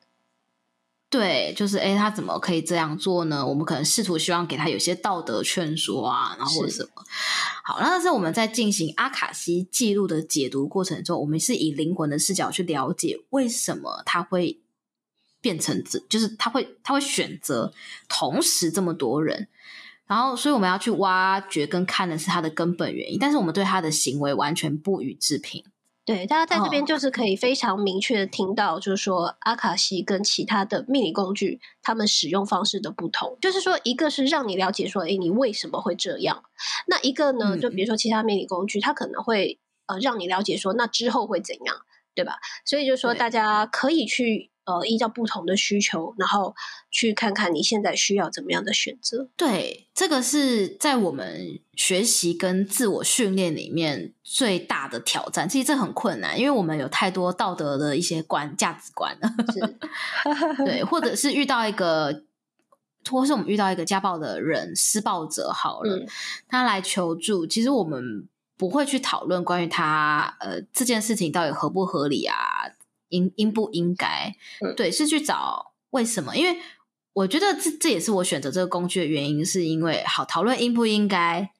[1.10, 3.48] 对，就是哎，他怎么可以这样做呢？
[3.48, 6.90] 我们可能试图希望给他有些道德劝说啊，然后或者什么。
[7.64, 14.60] 好，那但是我们在进行阿卡西记录的解读过程中，我们是以灵魂的视角去了解为什么他会。
[15.42, 17.72] 变成这就是他会他会选择
[18.08, 19.48] 同时这么多人，
[20.06, 25.64] 然后所以我们要去挖掘跟看的是他的根本原因，但是我们对他的行为完全不予置评。
[26.06, 36.44] 对，大家在这边就是可以非常明确的听到，就是说、哦、阿卡西跟其他的命理工具，他们使用方式的不同，就是说一个是让你了解说，诶，你为什么会这样？
[36.88, 41.76] 那一个呢，就比如说其他命理工具，它可能会呃让你了解说，那之后会怎样，
[42.16, 42.40] 对吧？
[42.66, 44.50] 所以就是说大家可以去。
[44.70, 46.54] 呃，依照不同的需求，然后
[46.92, 49.28] 去看看你现在需要怎么样的选择。
[49.36, 55.50] 对，这个是在我们学习跟自我训练里面最大的挑战。
[55.50, 59.34] 其实这很困难，因为我们有太多道德的一些观价值观了。
[60.64, 62.24] 对，或者是遇到一个，
[63.10, 66.08] 或是我们遇到一个家暴的人，施暴者好了，嗯，
[66.48, 72.36] 他来求助，其实我们不会去讨论关于他呃这件事情到底合不合理啊。
[73.10, 74.36] 应应不应该？
[74.66, 76.36] 嗯，对，是去找为什么？
[76.36, 76.60] 因为
[77.14, 81.52] 我觉得这这也是我选择这个工具的原因，是因为好讨论应不应该，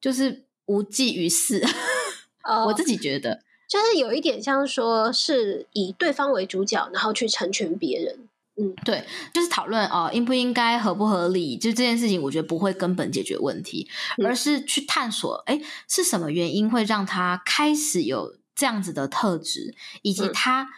[0.00, 1.62] 就是无济于事。
[2.44, 8.28] 哦，我自己觉得，就是有一点像说是以对方为主角，然后去成全别人。
[8.56, 11.56] 嗯，对，就是讨论哦，应不应该，合不合理？
[11.56, 13.88] 就这件事情，我觉得不会根本解决问题，
[14.18, 20.68] 嗯，而是去探索，哎，是什么原因会让他开始有这样子的特质，以及他。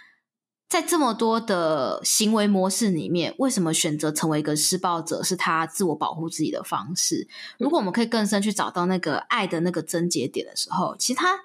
[0.67, 7.29] 嗯在这么多的行为模式里面，为什么选择成为一个施暴者是他自我保护自己的方式？
[7.59, 11.39] 如果我们可以更深去找到那个爱的那个症结点的时候，其实他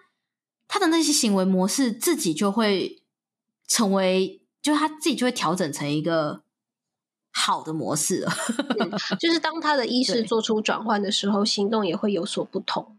[0.67, 3.03] 他的那些行为模式自己就会
[3.67, 6.41] 成为，就他自己就会调整成一个
[7.31, 8.31] 好的模式了。
[8.79, 12.97] 嗯， 就是当他的意识做出转换的时候，行动也会有所不同。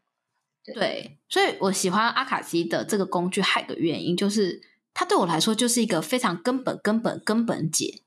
[0.62, 4.69] 对，对，所以我喜欢阿卡西的这个工具，还有个原因就是。
[4.92, 8.02] 它对我来说就是一个非常根本、根本、根本解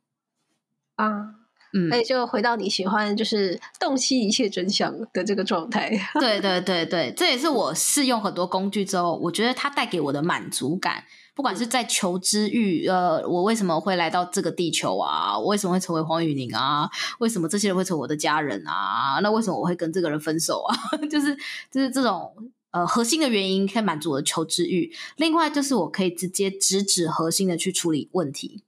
[0.96, 1.36] 啊，
[1.74, 5.90] 嗯，所以就回到你喜欢就是洞悉一切真相的这个状态。
[6.20, 11.04] 对对对对，这也是我试用很多工具之后，我觉得它带给我的满足感。
[11.36, 15.36] 不管是在求知欲，呃，我为什么会来到这个地球啊？
[15.40, 16.88] 我为什么会成为黄雨宁啊？
[17.18, 19.20] 为什么这些人会成为我的家人啊？
[19.24, 20.76] 那为什么我会跟这个人分手啊？
[21.10, 21.36] 就是
[21.72, 22.32] 就是这种。
[22.74, 28.64] 呃，核心的原因可以满足我的求知欲，另外就是我可以直接直指核心的去处理问题。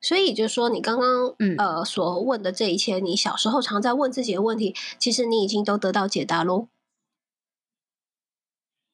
[0.00, 6.68] 所以就是说，你刚刚嗯呃所问的这一切，你小时候常在问自己的问题，其实你已经都得到解答喽。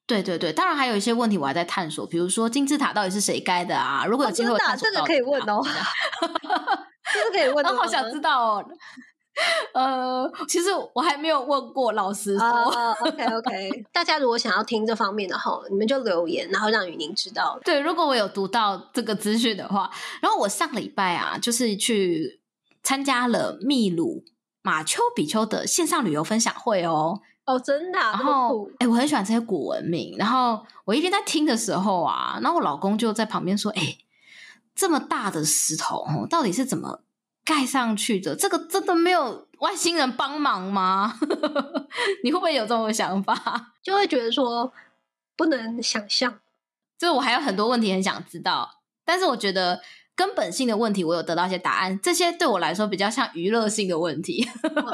[0.07, 4.05] 对对对，当然还有一些问题我还在探索，比如说金字塔到底是谁盖的啊？
[4.07, 5.63] 如果有机会这个可以问 哦，
[7.15, 8.69] 这个可以问，我好想知道哦。
[9.73, 12.47] 呃，其实我还没有问过老师说。
[12.49, 17.59] Uh, OK OK， 大家如果想要听这方面的话，你们就留言，然后让雨宁知道。
[17.65, 22.41] 对，如果我有读到这个资讯的话，然后我上礼拜啊，就是去
[22.83, 24.25] 参加了秘鲁
[24.63, 27.21] 马丘比丘的线上旅游分享会哦。
[27.47, 28.11] 哦，oh, 真的啊？
[28.13, 30.15] 然后，哎，我很喜欢这些古文明。
[30.19, 33.97] 然后我一边在听的时候啊，然后我老公就在旁边说：“哎，
[34.75, 37.01] 这么大的石头，到底是怎么？”
[37.49, 41.19] 盖上去的这个真的没有外星人帮忙吗？
[42.23, 43.73] 你会不会有这种想法？
[43.83, 44.71] 就会觉得说
[45.35, 46.41] 不能想象，
[46.99, 49.81] 就是我还有很多问题很想知道，但是我觉得
[50.15, 54.47] 根本性的问题我有得到一些答案，这些对我来说比较像娱乐性的问题。
[54.63, 54.85] 嗯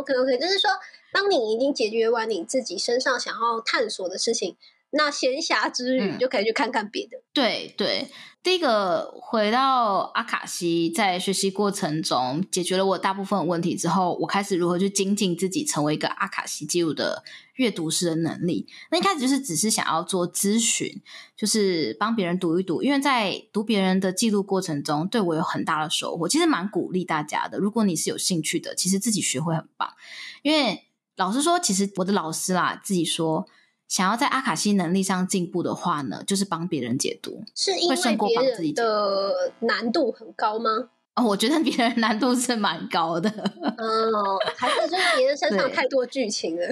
[0.00, 0.68] ，OK OK，就是说，
[1.12, 4.56] 当你已经解决完你自己身上想要探索的事情，
[4.90, 7.16] 那闲暇之余就可以去看看别的。
[7.18, 8.10] 嗯，对对。
[8.42, 17.22] 第一个回到阿卡西，在学习过程中解决了我大部分的问题之后，我开始如何去精进自己，成为一个阿卡西记录的
[17.56, 18.66] 阅读师的能力。
[18.90, 21.02] 那一开始就是只是想要做咨询，
[21.36, 26.26] 就是帮别人读一读，因为在读别人的记录过程中，对我有很大的收获。
[26.26, 29.92] 其实蛮鼓励大家的，如果你是有兴趣的，其实自己学会很棒，
[30.40, 33.46] 因为老实说，其实我的老师啦自己说，
[33.90, 40.90] 想要在阿卡西能力上进步的话呢，就是帮别人解读，是因为别人的难度很高吗？
[41.16, 43.28] 哦，我觉得别人难度是蛮高的。
[43.28, 46.62] 哦，还是就是别人身上太多剧情了，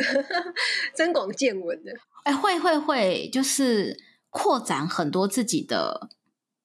[0.94, 1.92] 增广见闻的。
[2.22, 3.98] 哎，会会会，就是
[4.30, 6.08] 扩展很多自己的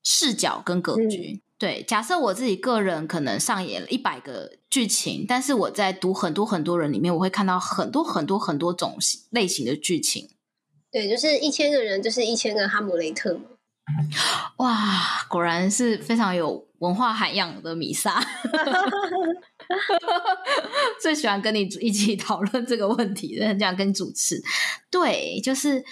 [0.03, 1.33] 视角跟格局。
[1.33, 8.97] 嗯对，假设我自己个人可能上演了一百个剧情，但是我在读很多很多人里面，我会看到很多很多很多种
[9.31, 10.29] 类型的剧情。
[10.93, 13.37] 对，就是一千个人，就是一千个哈姆雷特。
[14.57, 18.23] 哇，果然是非常有文化涵养的米萨，
[21.01, 24.41] 最喜欢跟你一起讨论这个问题，这样跟你主持。
[24.89, 25.83] 对，就是。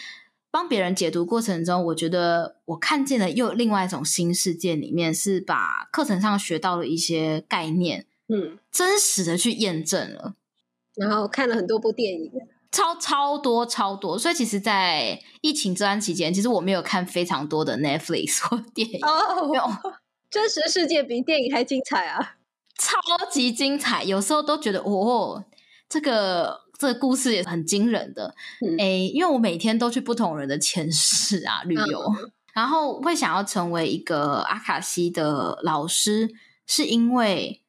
[0.53, 10.35] 帮别人解读过程中，我觉得我看见了又另外一种新世界，里面是把课程上学到的一些概念，嗯，真实的去验证了。
[10.93, 12.29] 然后看了很多部电影，
[12.71, 14.17] 超超多超多。
[14.17, 18.99] 所以其实，在疫情这段期间，其实我没有看非常多的 Netflix 或电影。
[19.03, 19.63] 哦，没有，
[20.29, 22.37] 真实世界比电影还精彩啊，
[22.77, 24.03] 超级精彩。
[24.03, 25.45] 有时候都觉得，哦，
[25.89, 26.61] 这个。
[26.81, 36.33] 这个故事也很惊人的，嗯，诶，因为我每天都去不同人的前世啊旅游，嗯，然后会想要成为一个阿卡西的老师，
[36.65, 37.61] 是因为，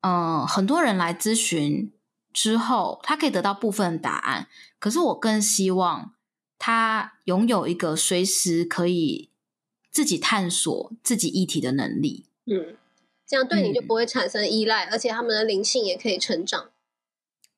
[0.00, 1.92] 嗯，呃，很多人来咨询
[2.36, 4.46] 之后，他可以得到部分答案，
[4.78, 6.12] 可是我更希望
[6.58, 9.30] 他拥有一个随时可以
[9.90, 12.76] 自己探索自己议题的能力，嗯，
[13.26, 16.68] 这样对你就不会产生依赖，嗯，而且他们的灵性也可以成长。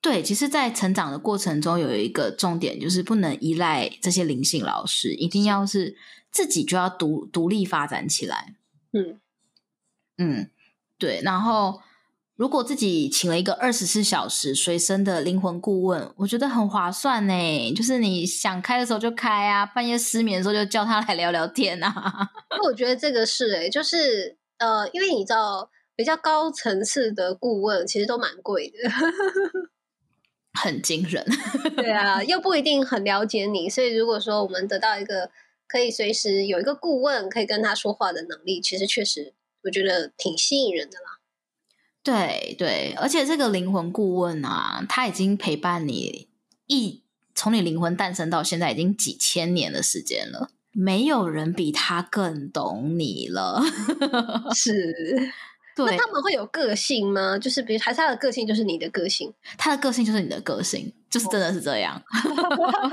[0.01, 5.97] 对，其实，在成长的过程中，有一个重点，就是不能依赖这些灵性老师，一定要是
[6.31, 8.55] 自己就要独独立发展起来。
[8.93, 9.19] 嗯
[10.19, 10.51] 嗯，
[10.97, 11.21] 对。
[11.25, 11.83] 然后，
[12.39, 17.75] 如果自己请了一个二十四小时随身的灵魂顾问，我觉得很划算呢。
[17.75, 22.31] 就是你想开的时候就开啊，半夜失眠的时候就叫他来聊聊天啊。
[22.63, 28.89] 我觉得这个是诶，就是呃，因为你知道，比较高层次的顾问其实都蛮贵的。
[30.63, 31.27] 很惊人，
[31.75, 35.33] 对啊，又不一定很了解你，所以如果说我们得到一个
[35.67, 41.08] 可以随时有一个顾问可以跟他说话的能力，其实确实我觉得挺吸引人的啦。
[42.09, 46.29] 对对，而且这个灵魂顾问啊，他已经陪伴你
[46.67, 47.03] 一
[47.35, 53.61] 从你灵魂诞生到现在已经几千年的时间了，没有人比他更懂你了
[54.57, 54.95] 是。
[55.77, 57.39] 那他们会有个性吗？
[57.39, 59.33] 就是比如，还是他的个性就是你的个性？
[59.57, 62.03] 他的个性就是你的个性，就是真的是这样。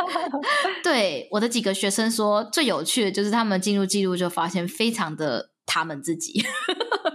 [0.84, 6.46] 对，我的几个学生说，最有趣的就是他们进入记录就发现非常的他们自己，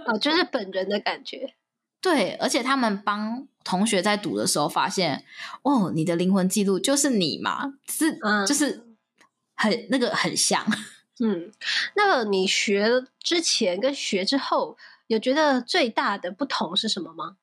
[0.07, 1.53] 哦，就是本人的感觉。
[2.01, 5.23] 对，而且他们帮同学在读的时候发现，
[5.61, 8.87] 哦，你的灵魂记录就是你嘛，是，嗯，就是
[9.55, 10.65] 很那个很像。
[11.23, 11.51] 嗯，
[11.95, 14.77] 那么你学之前跟学之后。
[15.07, 17.35] 有觉得最大的不同是什么吗？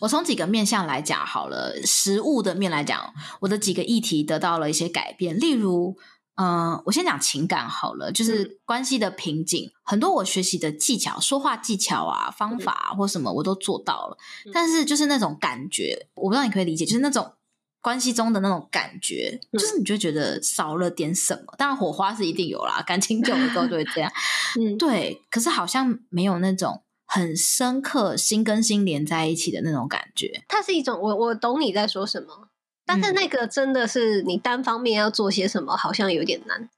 [0.00, 5.40] 我从几个面向来讲好了，实物的面来讲，我的几个议题得到了一些改变。
[5.40, 5.96] 例如，
[6.36, 14.16] 嗯、呃，我先讲情感好了，就是关系的瓶颈，嗯、很多我学习的技巧、说话技巧啊、方法啊或什么，我都做到了。
[14.46, 17.32] 嗯、但是就是那种感觉，我不知道你可以理解，就是那种
[17.80, 21.54] 关系中的那种感觉，嗯、就是你就觉得少了点什么。
[21.58, 24.10] 当然，火花是一定有啦，感情久了之后就会这样。
[24.60, 25.22] 嗯，对。
[25.30, 26.82] 可是好像没有那种。
[27.12, 30.44] 很深刻，心跟心连在一起的那种感觉。
[30.46, 32.46] 它是一种，我我懂你在说什么，
[32.90, 36.68] 但是那个真的是你单方面要做些什么，好像有点难。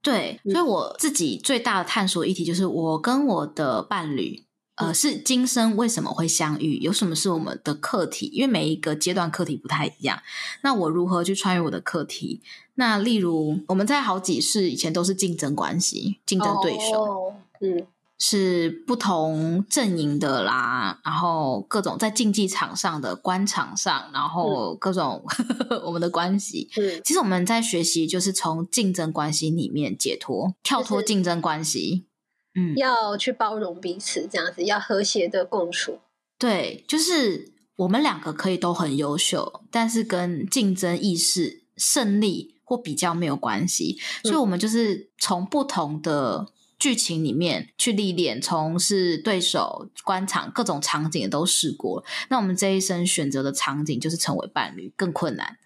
[0.00, 4.44] 对，所以我自己最大的探索议题就是，我跟我的伴侣，
[4.76, 6.78] 呃，是今生为什么会相遇？
[6.78, 8.30] 有什么是我们的课题？
[8.32, 10.22] 因为每一个阶段课题不太一样。
[10.62, 12.40] 那我如何去穿越我的课题？
[12.76, 17.02] 那例如，我们在好几世以前都是竞争关系，竞争对手。
[17.02, 17.86] 哦，嗯。
[18.26, 25.22] 是不同阵营的啦，然后各种在竞技场上的官场上，然后各种、
[25.68, 26.70] 嗯、我们的关系。
[26.78, 32.06] 嗯，其实我们在学习，就是从竞争关系里面解脱，跳脱竞争关系。
[32.54, 35.98] 嗯，要去包容彼此，这样子要和谐的共处。
[36.38, 43.98] 对，就是我们两个可以都很优秀，但是跟竞争意识、胜利或比较没有关系。
[44.22, 46.46] 所以，我们就是从不同的。
[46.78, 52.04] 剧情里面去历练，从是对手、官场各种场景都试过。
[52.28, 55.56] 那我们这一生选择的场景就是成为伴侣，更困难。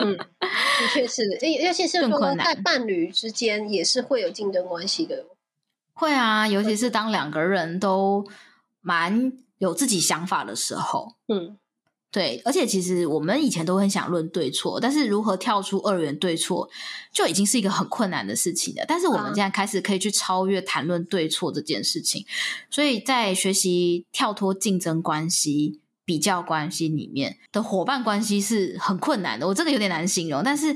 [0.00, 1.22] 嗯，的确是，
[1.62, 5.26] 尤其是说在伴侣之间也是会有竞争关系的。
[5.94, 8.26] 会啊，尤其是当两个人都
[8.80, 11.14] 蛮有自己想法的时候。
[11.28, 11.58] 嗯。
[12.16, 16.66] 对，而且其实我们以前都很想论对错，但是如何跳出二元对错，
[17.12, 18.86] 就已经是一个很困难的事情了。
[18.88, 22.24] 但是我们现在开始可以去超越谈论对错这件事情，
[22.70, 29.46] 所以在学习跳脱竞争关系、比较关系里面的伙伴关系是很困难的。
[29.46, 30.74] 我这个有点难形容，但是。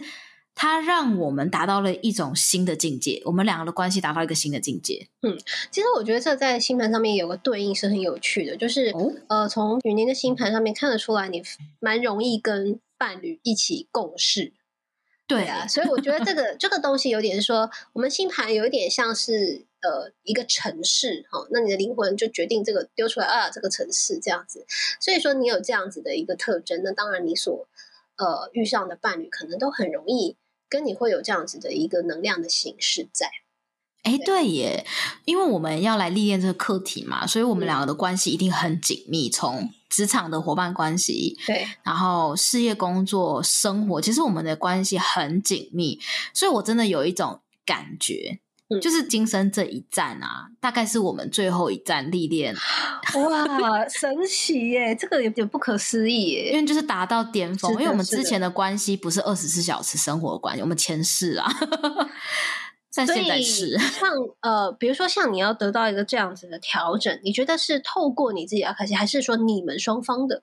[0.62, 5.08] 它让我们达到了一种新的境界，我们两个的关系达到一个新的境界。
[5.22, 5.38] 嗯，
[5.70, 11.42] 其实我觉得这在星盘上面有个对应是很有趣的，就是、哦、呃，从雨宁的星盘上面看得出来，你
[11.78, 14.52] 蛮容易跟伴侣一起共事。
[15.26, 24.66] 对啊，所以我觉得这个这个东西有点说，我们星盘有一点像是呃一个城市哈、哦，那你的灵魂就决定这个丢出来啊，这个城市这样子。
[25.00, 27.66] 所以说你有这样子的一个特征，那当然你所
[28.18, 30.36] 呃遇上的伴侣可能都很容易。
[30.70, 33.28] 跟你会有这样子的一个能量的形式在，
[34.04, 34.86] 哎，对耶，
[35.26, 46.00] 因为我们要来历练这个课题嘛，所以我们两个的关系一定很紧密，从职场的伙伴关系，对，然后事业、工作、生活，其实我们的关系很紧密，
[46.32, 48.38] 所以我真的有一种感觉。
[48.78, 52.54] 就是今生这一站啊，大概是我们最后一站历练。
[52.54, 54.94] 哇， 神奇耶！
[54.94, 57.72] 这个有点不可思议耶，因为就是达到巅峰。
[57.72, 61.50] 因为我们之前的关系不是二十四小时生活的关系，我们前世啊，
[62.94, 64.12] 但现在是像
[64.42, 70.42] 呃，比如说像你要得到一个这样子的调整，你觉得是透过你自己阿卡西，还是说你们双方的？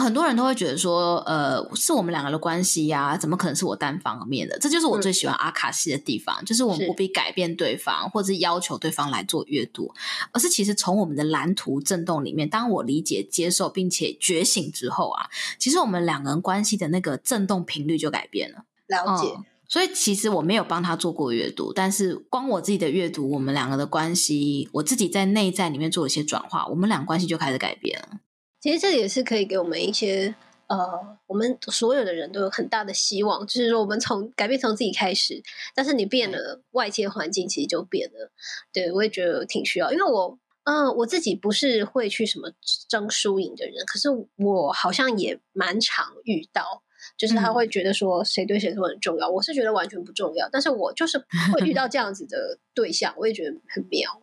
[0.00, 4.58] 很多人都会觉得说，呃，是我们两个的关系呀、啊，怎么可能是我单方面的？
[4.58, 9.92] 这就是我最喜欢阿卡西的地方，嗯、就是我们不必改变对方，或者是要求对方来做阅读，
[10.32, 15.26] 而是其实从我们的蓝图震动里面，当我理解、接受并且觉醒之后啊，
[15.58, 18.64] 其实我们两个人关系的那个震动频率就改变了。
[18.86, 19.28] 了解。
[19.36, 28.20] 嗯、所以其实我没有帮他做过阅读，但是光我自己的阅读，我们两个的关系，我自己在内在里面做了一些转化，我们俩关系就开始改变了。
[28.62, 30.32] 其实这也是可以给我们一些
[30.68, 35.42] 呃，我们所有的人都有很大的希望，就是说我们从改变从自己开始，
[35.74, 38.30] 但是你变了，外界环境其实就变了。
[38.72, 42.52] 对，我也觉得挺需要，因为我嗯、呃，我自己不是会去什么
[42.88, 46.84] 争输赢的人，可是我好像也蛮常遇到，
[47.18, 51.18] 就是他会觉得说谁对谁都很重要，我是觉得完全不重要，但是我就是
[51.52, 54.22] 会遇到这样子的对象，我也觉得很妙。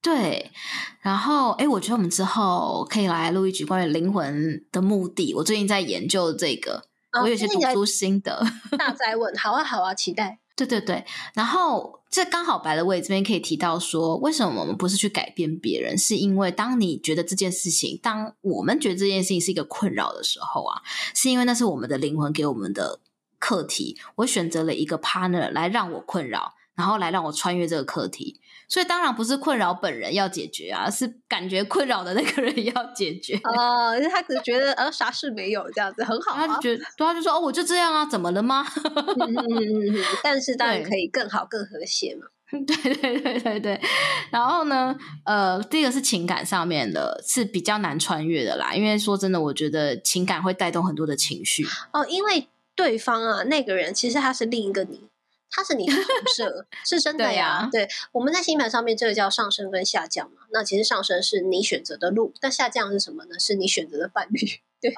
[0.00, 0.52] 对，
[1.00, 5.34] 然后哎，我觉得我们之后可以来录一集关于灵魂的目的。
[5.34, 8.46] 我最近在研究这个，哦、我有些读书心得。
[8.78, 10.38] 大灾问，好啊，好啊，期待。
[10.54, 15.96] 对对对，然后这刚好白了位这边可以提到说，为什么我们不是去改变别人？
[15.96, 20.82] 是因为当你觉得这件事情，当我们觉得这件事情是一个困扰的时候啊，
[21.14, 22.98] 是因为那是我们的灵魂给我们的
[23.38, 23.96] 课题。
[24.16, 28.40] 我选择了一个 partner 来让我困扰，然后来让我穿越这个课题。
[28.68, 33.96] 所以当然不是困扰本人要解决啊，是感觉困扰的那个人要解决哦。
[33.96, 38.66] 因为他只是觉得呃啥事没有这样子很好，啊，他就觉得对，他就说哦我就这样啊，怎么了吗？
[38.84, 42.26] 嗯嗯嗯，但是当然可以更好更和谐嘛。
[42.66, 43.80] 对对对对对。
[44.30, 48.74] 然后呢，呃，第一个是情感上面的，是比较难穿越的啦。
[48.74, 52.06] 因为说真的，我觉得情感会带动很多的情绪哦。
[52.06, 55.07] 因为对方啊，那个人其实他是另一个你。
[55.50, 56.02] 它是你的投
[56.36, 57.68] 射，是真的呀。
[57.72, 60.42] 对，我们在星盘上面，这个叫上升跟下降嘛。
[60.52, 63.38] 那其实上升是你选择的路，但下降是什么呢？
[63.38, 64.40] 是你选择的伴侣。
[64.80, 64.94] 对，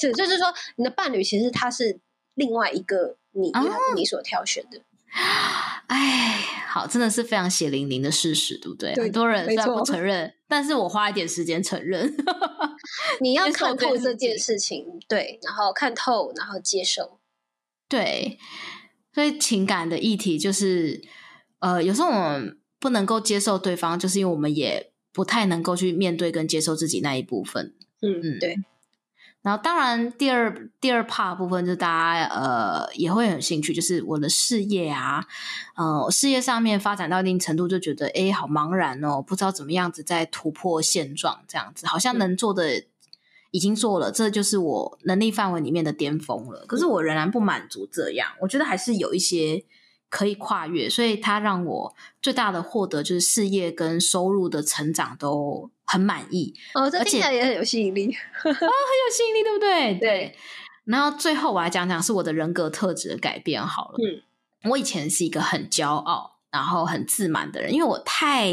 [0.00, 2.00] 是，就是说你的伴侣其实他是
[2.34, 3.52] 另外一个你，
[3.94, 4.80] 你所挑选的。
[5.86, 8.92] 哎，好，真的是非常血淋淋的事实，对不对？
[8.94, 12.14] 对，很多人虽然不承认，但是我花一点时间承认。
[13.20, 17.20] 你要看透这件事情，对，然后看透，然后接受，
[17.88, 18.38] 对。
[19.18, 21.02] 所以情感的议题就是，
[21.58, 27.74] 呃，有时候我们不能够接受对方，就是因为我们也不太能够去面对跟接受自己那一部分。
[28.00, 28.54] 嗯嗯，对。
[29.42, 35.26] 然后当然第二第二 part 部分，就是大家呃也会很兴趣，就是我的事业啊，
[35.74, 42.84] 呃，事业上面发展到一定程度，就觉得哎，好茫然哦，不知道怎么样子在突破现状，这样子好像能做的。
[43.58, 46.64] 已经做了，这就是我能力范围里面的巅峰了。
[46.68, 49.64] 可是我仍然不满足这样，我觉得还是有一些
[50.08, 50.88] 可以跨越。
[50.88, 51.92] 所以它让我
[52.22, 56.54] 最大的获得就是事业跟收入的成长都很满意。
[56.74, 59.94] 哦，这听起来也很有吸引力啊， 很有吸引力，对不对？
[59.98, 60.36] 对。
[60.84, 63.94] 然后最后我来讲讲是我的人格特质的改变好了。
[63.98, 68.52] 嗯，我以前是一个很骄傲，然后很自满的人，因为我太。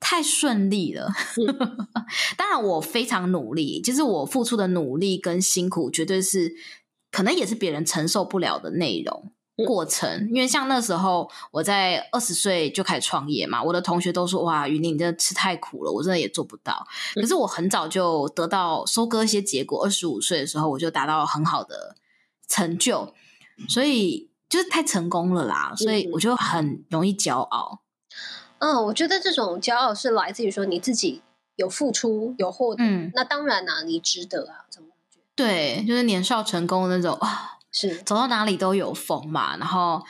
[0.00, 1.12] 太顺利了，
[2.36, 3.80] 当然我非常努力。
[3.82, 6.52] 其实我付出的努力跟辛苦，绝对是
[7.12, 9.30] 可能也是别人承受不了的内容。
[9.66, 16.86] 过程，嗯、因为像那时候我在二十岁就开始创业嘛，我的同学都说哇，云林你真的吃太苦了，我真的也做不到。
[17.14, 21.94] 可是我很早就得到收割一些结果，二十五岁的时候我就达到很好的
[22.48, 23.12] 成就，
[23.68, 27.82] 所以就是太成功了啦，所以我就很容易骄傲。
[28.60, 31.20] 嗯，我觉得这种骄傲是来自于说你自己
[31.56, 35.18] 有付出有获得，嗯、那当然啊，你值得啊，怎么觉？
[35.34, 37.58] 对，就是年少成功的那种啊。
[37.72, 40.02] 是 走到哪里都有风嘛，然后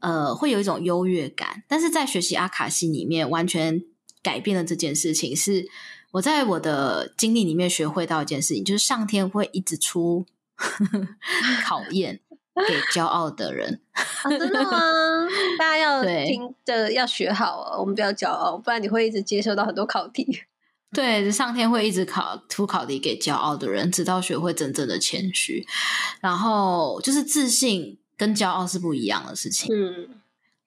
[0.00, 3.82] 呃会有一种优越感，但是在学习阿卡西里面完全
[4.22, 5.34] 改变了这件事情。
[5.34, 5.66] 是
[6.10, 10.26] 我在我的经历里面学会到一件事情，就是上天会一直出
[11.64, 12.20] 考验
[12.68, 13.80] 给骄傲的人。
[13.92, 14.80] 啊， 真的吗？
[15.58, 20.42] 大家要听着要学好哦，我们不要骄傲，不然你会一直接受到很多考题。
[20.92, 25.66] 对，上天会一直考出考题给骄傲的人，直到学会真正的谦虚。
[26.20, 29.74] 然后就是自信跟骄傲是不一样的事情。
[29.74, 30.08] 嗯，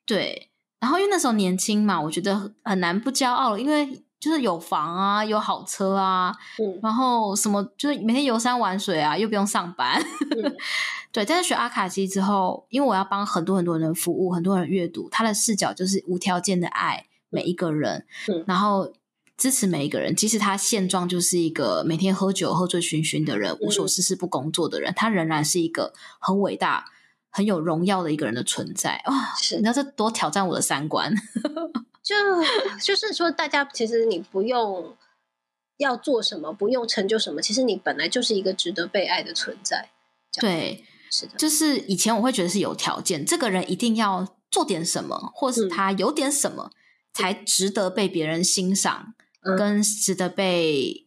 [0.05, 0.49] 对。
[0.79, 10.01] 然后因为那时候年轻嘛，我觉得很难不骄傲，因为就是有房啊，有好车啊，嗯，然后什么就是每天游山玩水啊，又不用上班。
[10.35, 10.55] 嗯、
[11.11, 18.93] 对，但是学阿卡西之后，因为我要帮很多很多人服务，很多人阅读，他的视角就是无条件的爱每一个人，嗯，然后。
[19.39, 26.83] 支持每一个人，即使他现状就是一个每天喝酒、喝醉醺醺的人，无所事事、不工作的人，嗯、他仍然是一个很伟大、
[27.29, 29.01] 很有荣耀的一个人的存在。
[29.05, 31.15] 哇、你知道这多挑战我的三观？
[32.09, 34.97] 就就是说，大家其实你不用
[35.77, 39.89] 要做什么，不用成就什么，其实你本来就是一个值得被爱的存在。
[40.39, 46.75] 对，是的，就是以前我会觉得是有条件，这个人一定要做点什么，或是他有点什么，嗯、
[47.13, 49.13] 才值得被别人欣赏。
[49.57, 51.05] 跟值得被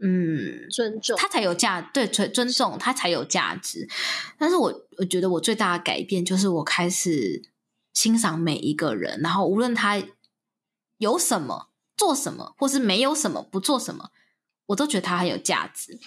[0.00, 3.86] 嗯尊重，他才有价，对，尊尊重他才有价值。
[4.38, 7.42] 但是我我觉得我最大的改变就是我开始
[7.98, 10.00] 欣赏每一个人，然后无论他
[10.98, 14.10] 有什么做什么，或是没有什么不做什么，
[14.66, 15.98] 我都觉得他很有价值。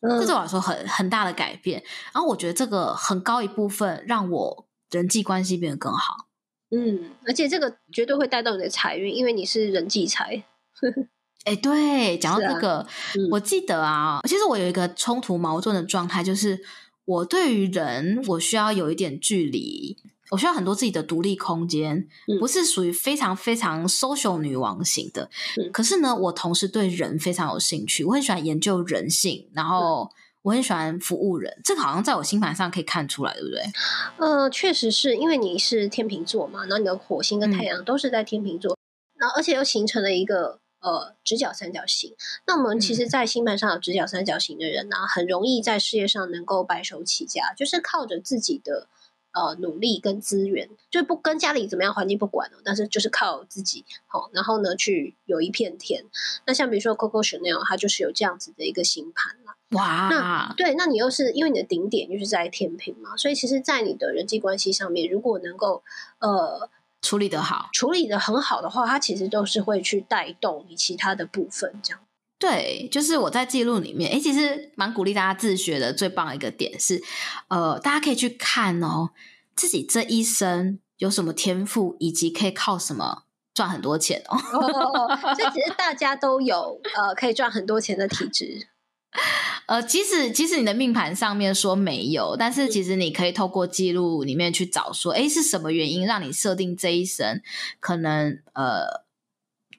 [0.00, 1.82] 嗯，这对我来说很很大的改变。
[2.12, 6.26] 然后我觉得这个很高一部分让我人际关系变得更好。
[6.70, 10.44] 嗯，而且这个绝对会带动你的财运，因为你是人际财。
[11.48, 16.60] 哎、欸，对，讲到这个，啊嗯、我记得啊，其实我有一个冲突矛盾的状态，就是
[17.06, 19.96] 我对于人，我需要有一点距离，
[20.30, 25.30] 我需要很多自己的独立空间，嗯、不是属于非常非常 social 女王型的。
[25.58, 30.04] 嗯、可是呢，我同时对人非常有兴趣，我很喜欢研究人性，然后。
[30.04, 30.08] 嗯
[30.46, 33.62] 我很喜欢服务人，这个好像在我星盘上可以看出来，对不对？
[34.18, 38.78] 呃，确实是因为你是天秤座嘛，然后你的火星跟太阳都是在天秤座，
[39.18, 42.14] 然后、嗯、而且又形成了一个呃直角三角形。
[42.46, 48.86] 那我们其实，在星盘上有直角三角形的人呢、啊，嗯、很容易在事业上能够白手起家，就是靠着自己的
[49.36, 56.02] 呃努力跟资源，就不跟家里怎么样环境不管哦，但是就是靠自己好、哦，然后呢去有一片天。
[56.46, 59.54] 那像比如说 Coco Chanel，它就是有这样子的一个星盘啦。
[59.72, 65.82] 哇，那对，那你又是因为你的顶点就是在天平嘛，所以其实，在你的人际关系上面，如果能够
[66.20, 66.70] 呃
[67.02, 72.00] 处理得好，处理得很好的话，它其实都是会去带动你其他的部分，这样。
[72.38, 75.92] 对，就是我在记录里面，哎，其实蛮鼓励大家自学的。
[75.92, 77.02] 最棒的一个点是，
[77.48, 79.10] 呃，大家可以去看哦，
[79.54, 83.22] 自己这一生有什么天赋，以及可以靠什么
[83.54, 84.36] 赚很多钱哦，
[85.34, 88.66] 所以其实大家都有呃可以赚很多钱的体质。
[89.64, 97.40] 呃，即使即使你的命盘上面说没有，但是其实你可以透过记录里面去找说，哎，是什么原因让你设定这一生
[97.80, 99.05] 可能呃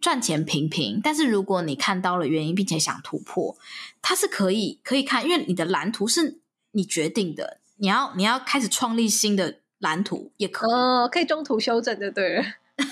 [0.01, 0.99] 赚钱平平？
[1.03, 3.55] 但是如果你看到了原因，并且想突破，
[4.01, 6.39] 它是可以可以看，因为你的蓝图是
[6.71, 12.43] 你决定的，你要你要开始创立新的蓝图也可以，哦，可以中途修正的，对。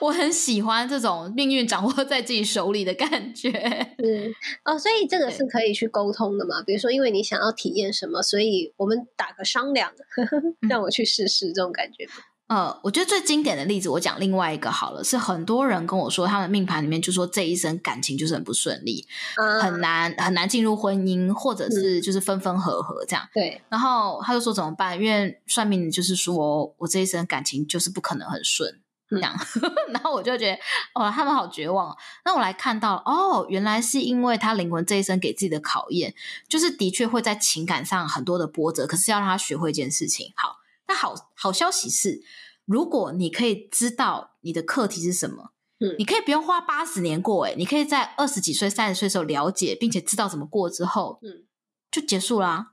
[0.00, 3.50] 我很喜欢这种命运掌握在自己手里的感觉。
[3.98, 4.32] 嗯，
[4.64, 6.62] 哦，所以这个是可以去沟通的嘛？
[6.62, 9.92] 比如说，因为你想要体验什么，所以我们打个商量，
[10.70, 12.08] 让我去试试这种感觉。
[12.48, 23.28] 呃，我觉得最经典的例子，我讲另外一个好了，是很多人跟我说，他们命盘里面就说这一生感情就是很不顺利，嗯、很难很难进入婚姻，或者是就是分分合合这样。
[23.32, 25.00] 对，然后他就说怎么办？
[25.00, 28.80] 因为算命就是说我这一生感情就是不可能很顺。
[29.10, 29.34] 这样，
[29.88, 30.58] 然后我就觉得，
[31.00, 31.96] 哇，他们好绝望。
[32.26, 36.14] 那我来看到，哦，原来是因为他灵魂这一生给自己的考验，
[36.46, 40.34] 就是的确会在情感上很多的波折，可是要让他学会一件事情。
[40.36, 40.56] 好，
[40.88, 42.22] 那好好消息是，
[42.64, 51.44] 如果你可以知道你的课题是什么，嗯，你可以不用花八十年过，诶，你可以在二十几岁、三十岁的时候了解，并且知道怎么过之后，嗯，
[51.90, 52.72] 就结束啦。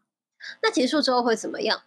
[0.63, 1.83] 那结束之后会怎么样？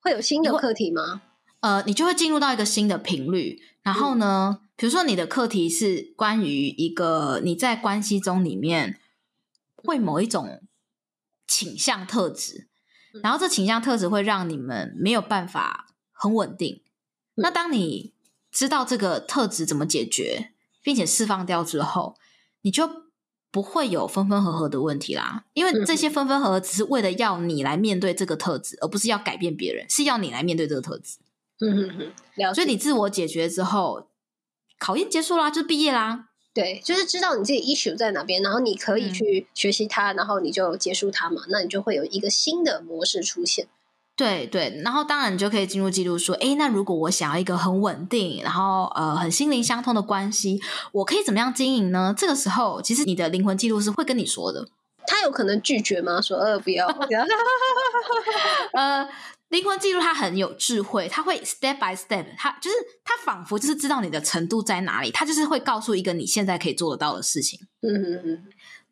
[0.00, 1.22] 会有新的课题吗？
[1.60, 3.60] 呃，你就会进入到一个新的频率。
[3.82, 9.00] 然后呢，嗯、比如说你的课题是关于一个你在关系中里面
[9.74, 10.62] 会某一种
[11.46, 12.68] 倾向特质，
[13.22, 16.82] 然后这倾向特质会让你们没有办法很稳定。
[17.36, 18.12] 嗯、那当你
[18.50, 20.52] 知道这个特质怎么解决，
[20.82, 22.16] 并且释放掉之后，
[22.62, 22.88] 你就
[23.50, 25.44] 不会有分分合合的问题啦。
[25.54, 31.18] 因为这些分分合合只是为了要你来面对这个特质，而不是要改变别人，是要你来面对这个特质。
[31.60, 34.08] 嗯哼哼，所以你自我解决之后，
[34.78, 36.27] 考验结束啦，就毕业啦。
[36.58, 43.68] 对，就是知道你自己 issue 在哪边，然后你可以去学习它，嗯、然后你就结束它嘛，那你就会有一个新的模式出现。
[44.16, 52.12] 对对，然后当然你就可以进入记录说，哎，那如果我想要一个很稳定，然后呃很心灵相通的关系，我可以怎么样经营呢？
[52.18, 54.66] 这个时候，其实你的灵魂记录是会跟你说的。
[55.06, 56.20] 他有可能拒绝吗？
[56.20, 57.22] 说呃不要，不要。
[58.74, 59.08] 呃，
[59.48, 67.60] 灵魂记录它很有智慧，它会 step by step，它就是它仿佛就是知道你的程度在哪里，它就是会告诉一个你现在可以做得到的事情。
[67.80, 68.44] 嗯嗯嗯。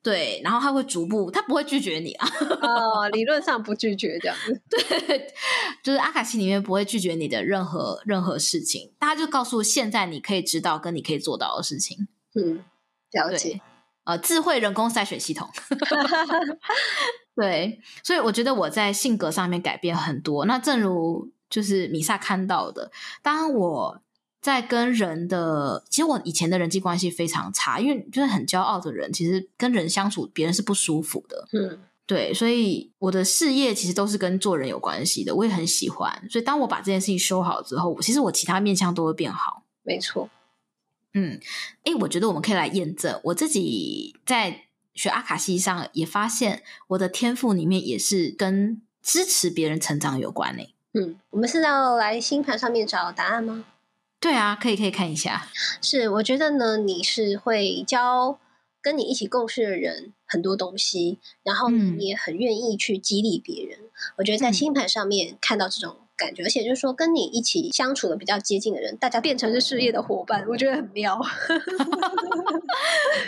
[0.02, 2.28] 对，然后它会逐步，它不会拒绝你啊。
[2.62, 4.62] 哦，理论上不拒绝这样子。
[4.70, 5.34] 对，
[5.82, 12.06] 就是阿卡西里面不会拒绝你的任何任何事情，他就告诉现在你可以知道跟你可以做到的事情。
[12.34, 12.62] 嗯，
[13.10, 13.60] 了解。
[14.04, 15.50] 呃，智慧人工筛选系统。
[17.36, 20.46] 对，所以我觉得我在性格上面改变很多。
[20.46, 22.90] 那正如就是米萨看到的，
[23.22, 24.02] 当我。
[24.42, 31.48] 在跟人的，其实我以前的人际关系非常差，因为就是很骄傲的人，其实跟人相处，别人是不舒服的。
[31.52, 36.24] 嗯，对，所以我的事业其实都是跟做人有关系的，我也很喜欢。
[36.30, 39.64] 所以当我把这件事情修好之后，其实我其他面相都会变好。
[39.82, 40.30] 没错。
[41.14, 41.40] 嗯，
[41.82, 43.20] 诶，我觉得我们可以来验证。
[43.24, 44.65] 我自己在
[44.96, 50.74] 学阿卡西上也发现，我的天赋里面也是跟支持别人成长有关诶。
[50.94, 53.64] 嗯，我们是要来星盘上面找答案吗？
[54.18, 55.46] 对啊，可以可以看一下。
[55.82, 58.38] 是，我觉得呢，你是会教
[58.80, 63.78] 跟你一起共事的人很多东西，然后你也很愿意去激励别人。
[63.78, 65.98] 嗯、我觉得在星盘上面看到这种。
[66.16, 71.20] 感觉，而且就是说，跟你一起相处的比较接近的人，大家变成是事业的伙伴，我觉得很妙。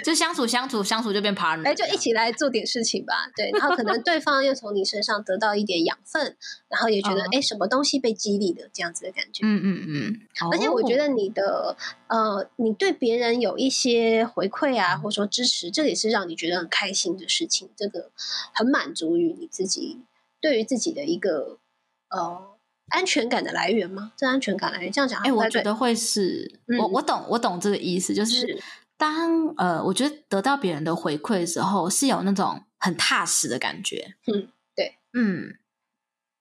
[0.05, 3.14] 就相处相处相处就变 partner，哎，就一起来做点事情吧。
[3.36, 6.36] 对，然后可能对方又从你身上得到一点养分，
[6.68, 9.45] 然后也觉得哎、哦，什么东西被激励的这样子的感觉。
[9.45, 10.20] 嗯嗯嗯。
[10.51, 11.76] 而且我觉得你的、
[12.09, 17.68] 哦、呃，你对别人有一些回馈啊，或者说支持，这也是让你觉得很开心的事情。
[17.76, 18.11] 这个
[18.55, 19.99] 很满足于你自己
[20.41, 21.59] 对于自己的一个
[22.11, 22.57] 呃。
[22.91, 24.12] 安全感的来源吗？
[24.16, 28.62] 这安全感来源这样讲，哎、欸，我觉得会是，嗯、我我懂，我懂这个意思，就是
[28.97, 34.16] 当呃，我觉得得到别人的回馈的时候，是有那种很踏实的感觉。
[34.26, 35.55] 嗯，对，嗯，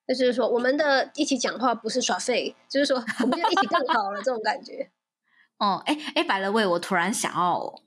[0.08, 4.90] 就是说，我们的一起讲话不是耍废，就是说，我们就一起更好了，这种感觉。
[5.60, 7.82] 哦，哎哎，by the way，我突然想要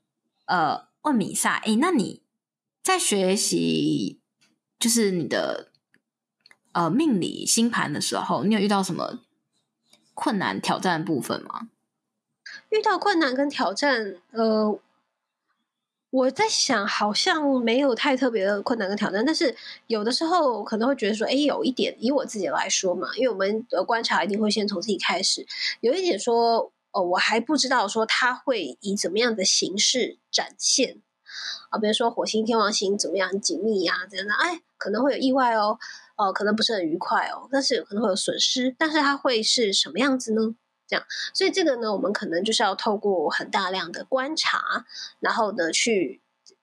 [0.46, 2.22] 呃问米萨，哎，那你
[2.82, 4.20] 在学习，
[4.78, 5.69] 就是你的。
[6.72, 9.18] 呃，命理星盘的时候，你有遇到什么
[10.14, 11.68] 困难挑战部分吗？
[12.68, 14.78] 遇到困难跟挑战，呃，
[16.10, 19.56] 我在想，好像没有太特别的困难跟挑战，但是
[19.88, 25.46] 有的时候可能会觉得说，哎，有一点，以我自己来说嘛，因为我们的观察一定会先从自己开始，
[25.80, 31.00] 有一点说，哦，我还不知道说他会以怎么样的形式展现
[31.70, 35.78] 啊，比如说火星、天王星怎么样紧密呀，这样的，哎，可能会有意外哦。
[36.20, 40.54] 哦，可能不是很愉快哦，但是可能会有损失，但是它会是什么样子呢？
[40.86, 44.84] 这样，所以这个呢，我们可能就是要透过很大量的观察，
[45.20, 46.20] 然后呢，去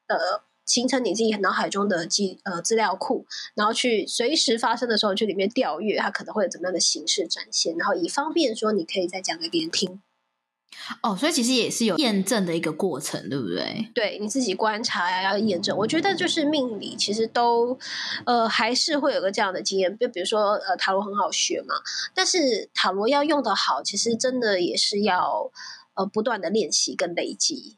[0.08, 10.01] 呃形成你自己脑海中的记呃资料库，然后去随时发生的时候去里面调阅，它可能会有怎么样的形式展现，然后以方便说你可以再讲给别人听。
[11.01, 13.91] 哦，所以其实也是有验证的一个过程，对不对？
[13.93, 15.75] 对，你自己观察呀，要验证。
[15.78, 17.78] 我觉得就是命理，其实都
[18.25, 19.97] 呃还是会有个这样的经验。
[19.97, 21.75] 就比如说呃塔罗很好学嘛，
[22.13, 25.51] 但是塔罗要用的好，其实真的也是要
[25.95, 27.78] 呃不断的练习跟累积。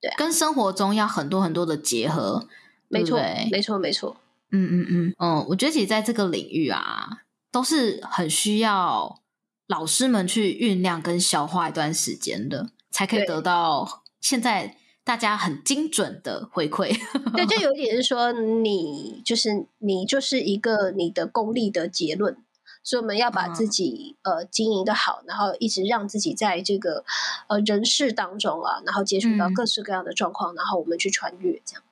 [0.00, 2.46] 对啊，跟生活中要很多很多的结合。
[2.88, 3.18] 没错，
[3.50, 4.16] 没错，没错。
[4.52, 7.08] 嗯嗯嗯嗯，我觉得其实在这个领域啊，
[7.50, 9.23] 都是很需要。
[9.66, 16.94] 老师们去酝酿跟消化一段时间的，才可以得到现在大家很精准的回馈。
[17.34, 22.36] 对，就有点是说，你就是你就是一个你的功力的结论，
[22.82, 27.04] 所以我们要把自己、嗯、呃经营的好，然后一直让自己在这个
[27.48, 31.82] 呃人事当中啊，然后接触到各式各样的状况，嗯、然后我们去穿越这样。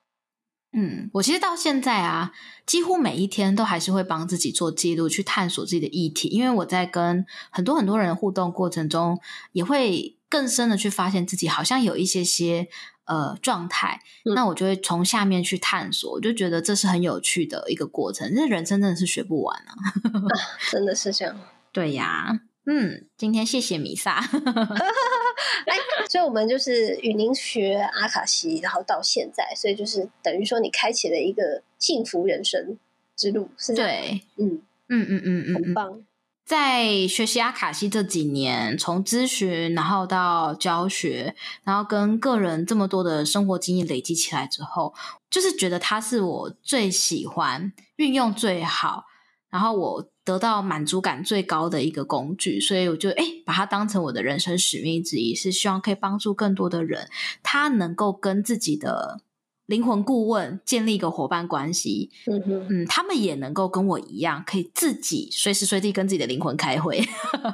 [0.75, 2.33] 嗯，我其实到现在啊，
[2.67, 6.29] 几乎每一天都还是会帮自己做记录，去探索自己的议题。
[6.29, 9.21] 因为我在跟很多很多人互动过程中，
[9.53, 12.69] 也会更深的去发现自己好像有一些些
[13.05, 18.35] 呃状态，嗯、那我就会从下面去探索，我就觉得这是很有趣的一个过程。
[18.35, 19.73] 这人生真的是学不完啊，
[20.09, 20.33] 啊
[20.71, 21.39] 真的是这样。
[21.71, 22.41] 对呀。
[22.65, 24.21] 嗯，今天谢谢米萨。
[25.67, 25.77] 哎，
[26.09, 32.79] 所以我们就是与您学阿卡西，然后到现在，所以就是等于说你开启了一个幸福人生
[33.17, 33.75] 之路，是。
[33.75, 36.05] 对，嗯嗯嗯嗯嗯，很棒。
[36.45, 41.35] 在学习阿卡西这几年，从咨询，然后到教学，
[41.65, 44.95] 然后跟个人这么多的生活经验累积起来之后，
[45.29, 49.07] 就是觉得它是我最喜欢、运用最好，
[49.51, 50.12] 然后我。
[50.25, 57.09] 得到满足感最高的一个工具，所以我就诶把它当成我的人生使命之一，是希望可以帮助更多的人，
[57.43, 59.21] 他能够跟自己的
[59.67, 62.11] 灵魂顾问建立一个伙伴关系。
[62.27, 67.03] 嗯哼，嗯，他们也能够跟我一样，可以自己随时随地跟自己的灵魂开会。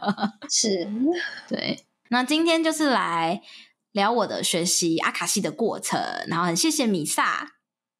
[0.50, 0.88] 是，
[1.48, 1.84] 对。
[2.10, 3.42] 那今天就是来
[3.92, 7.52] 聊我的学习阿卡西的过程，然后很谢谢米萨，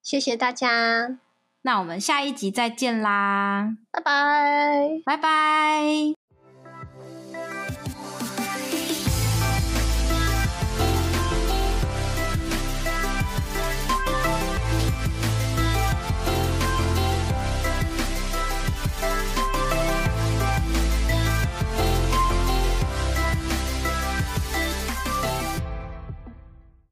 [0.02, 1.27] 谢谢大家。
[1.62, 6.17] 那我们下一集再见啦，拜拜，拜拜。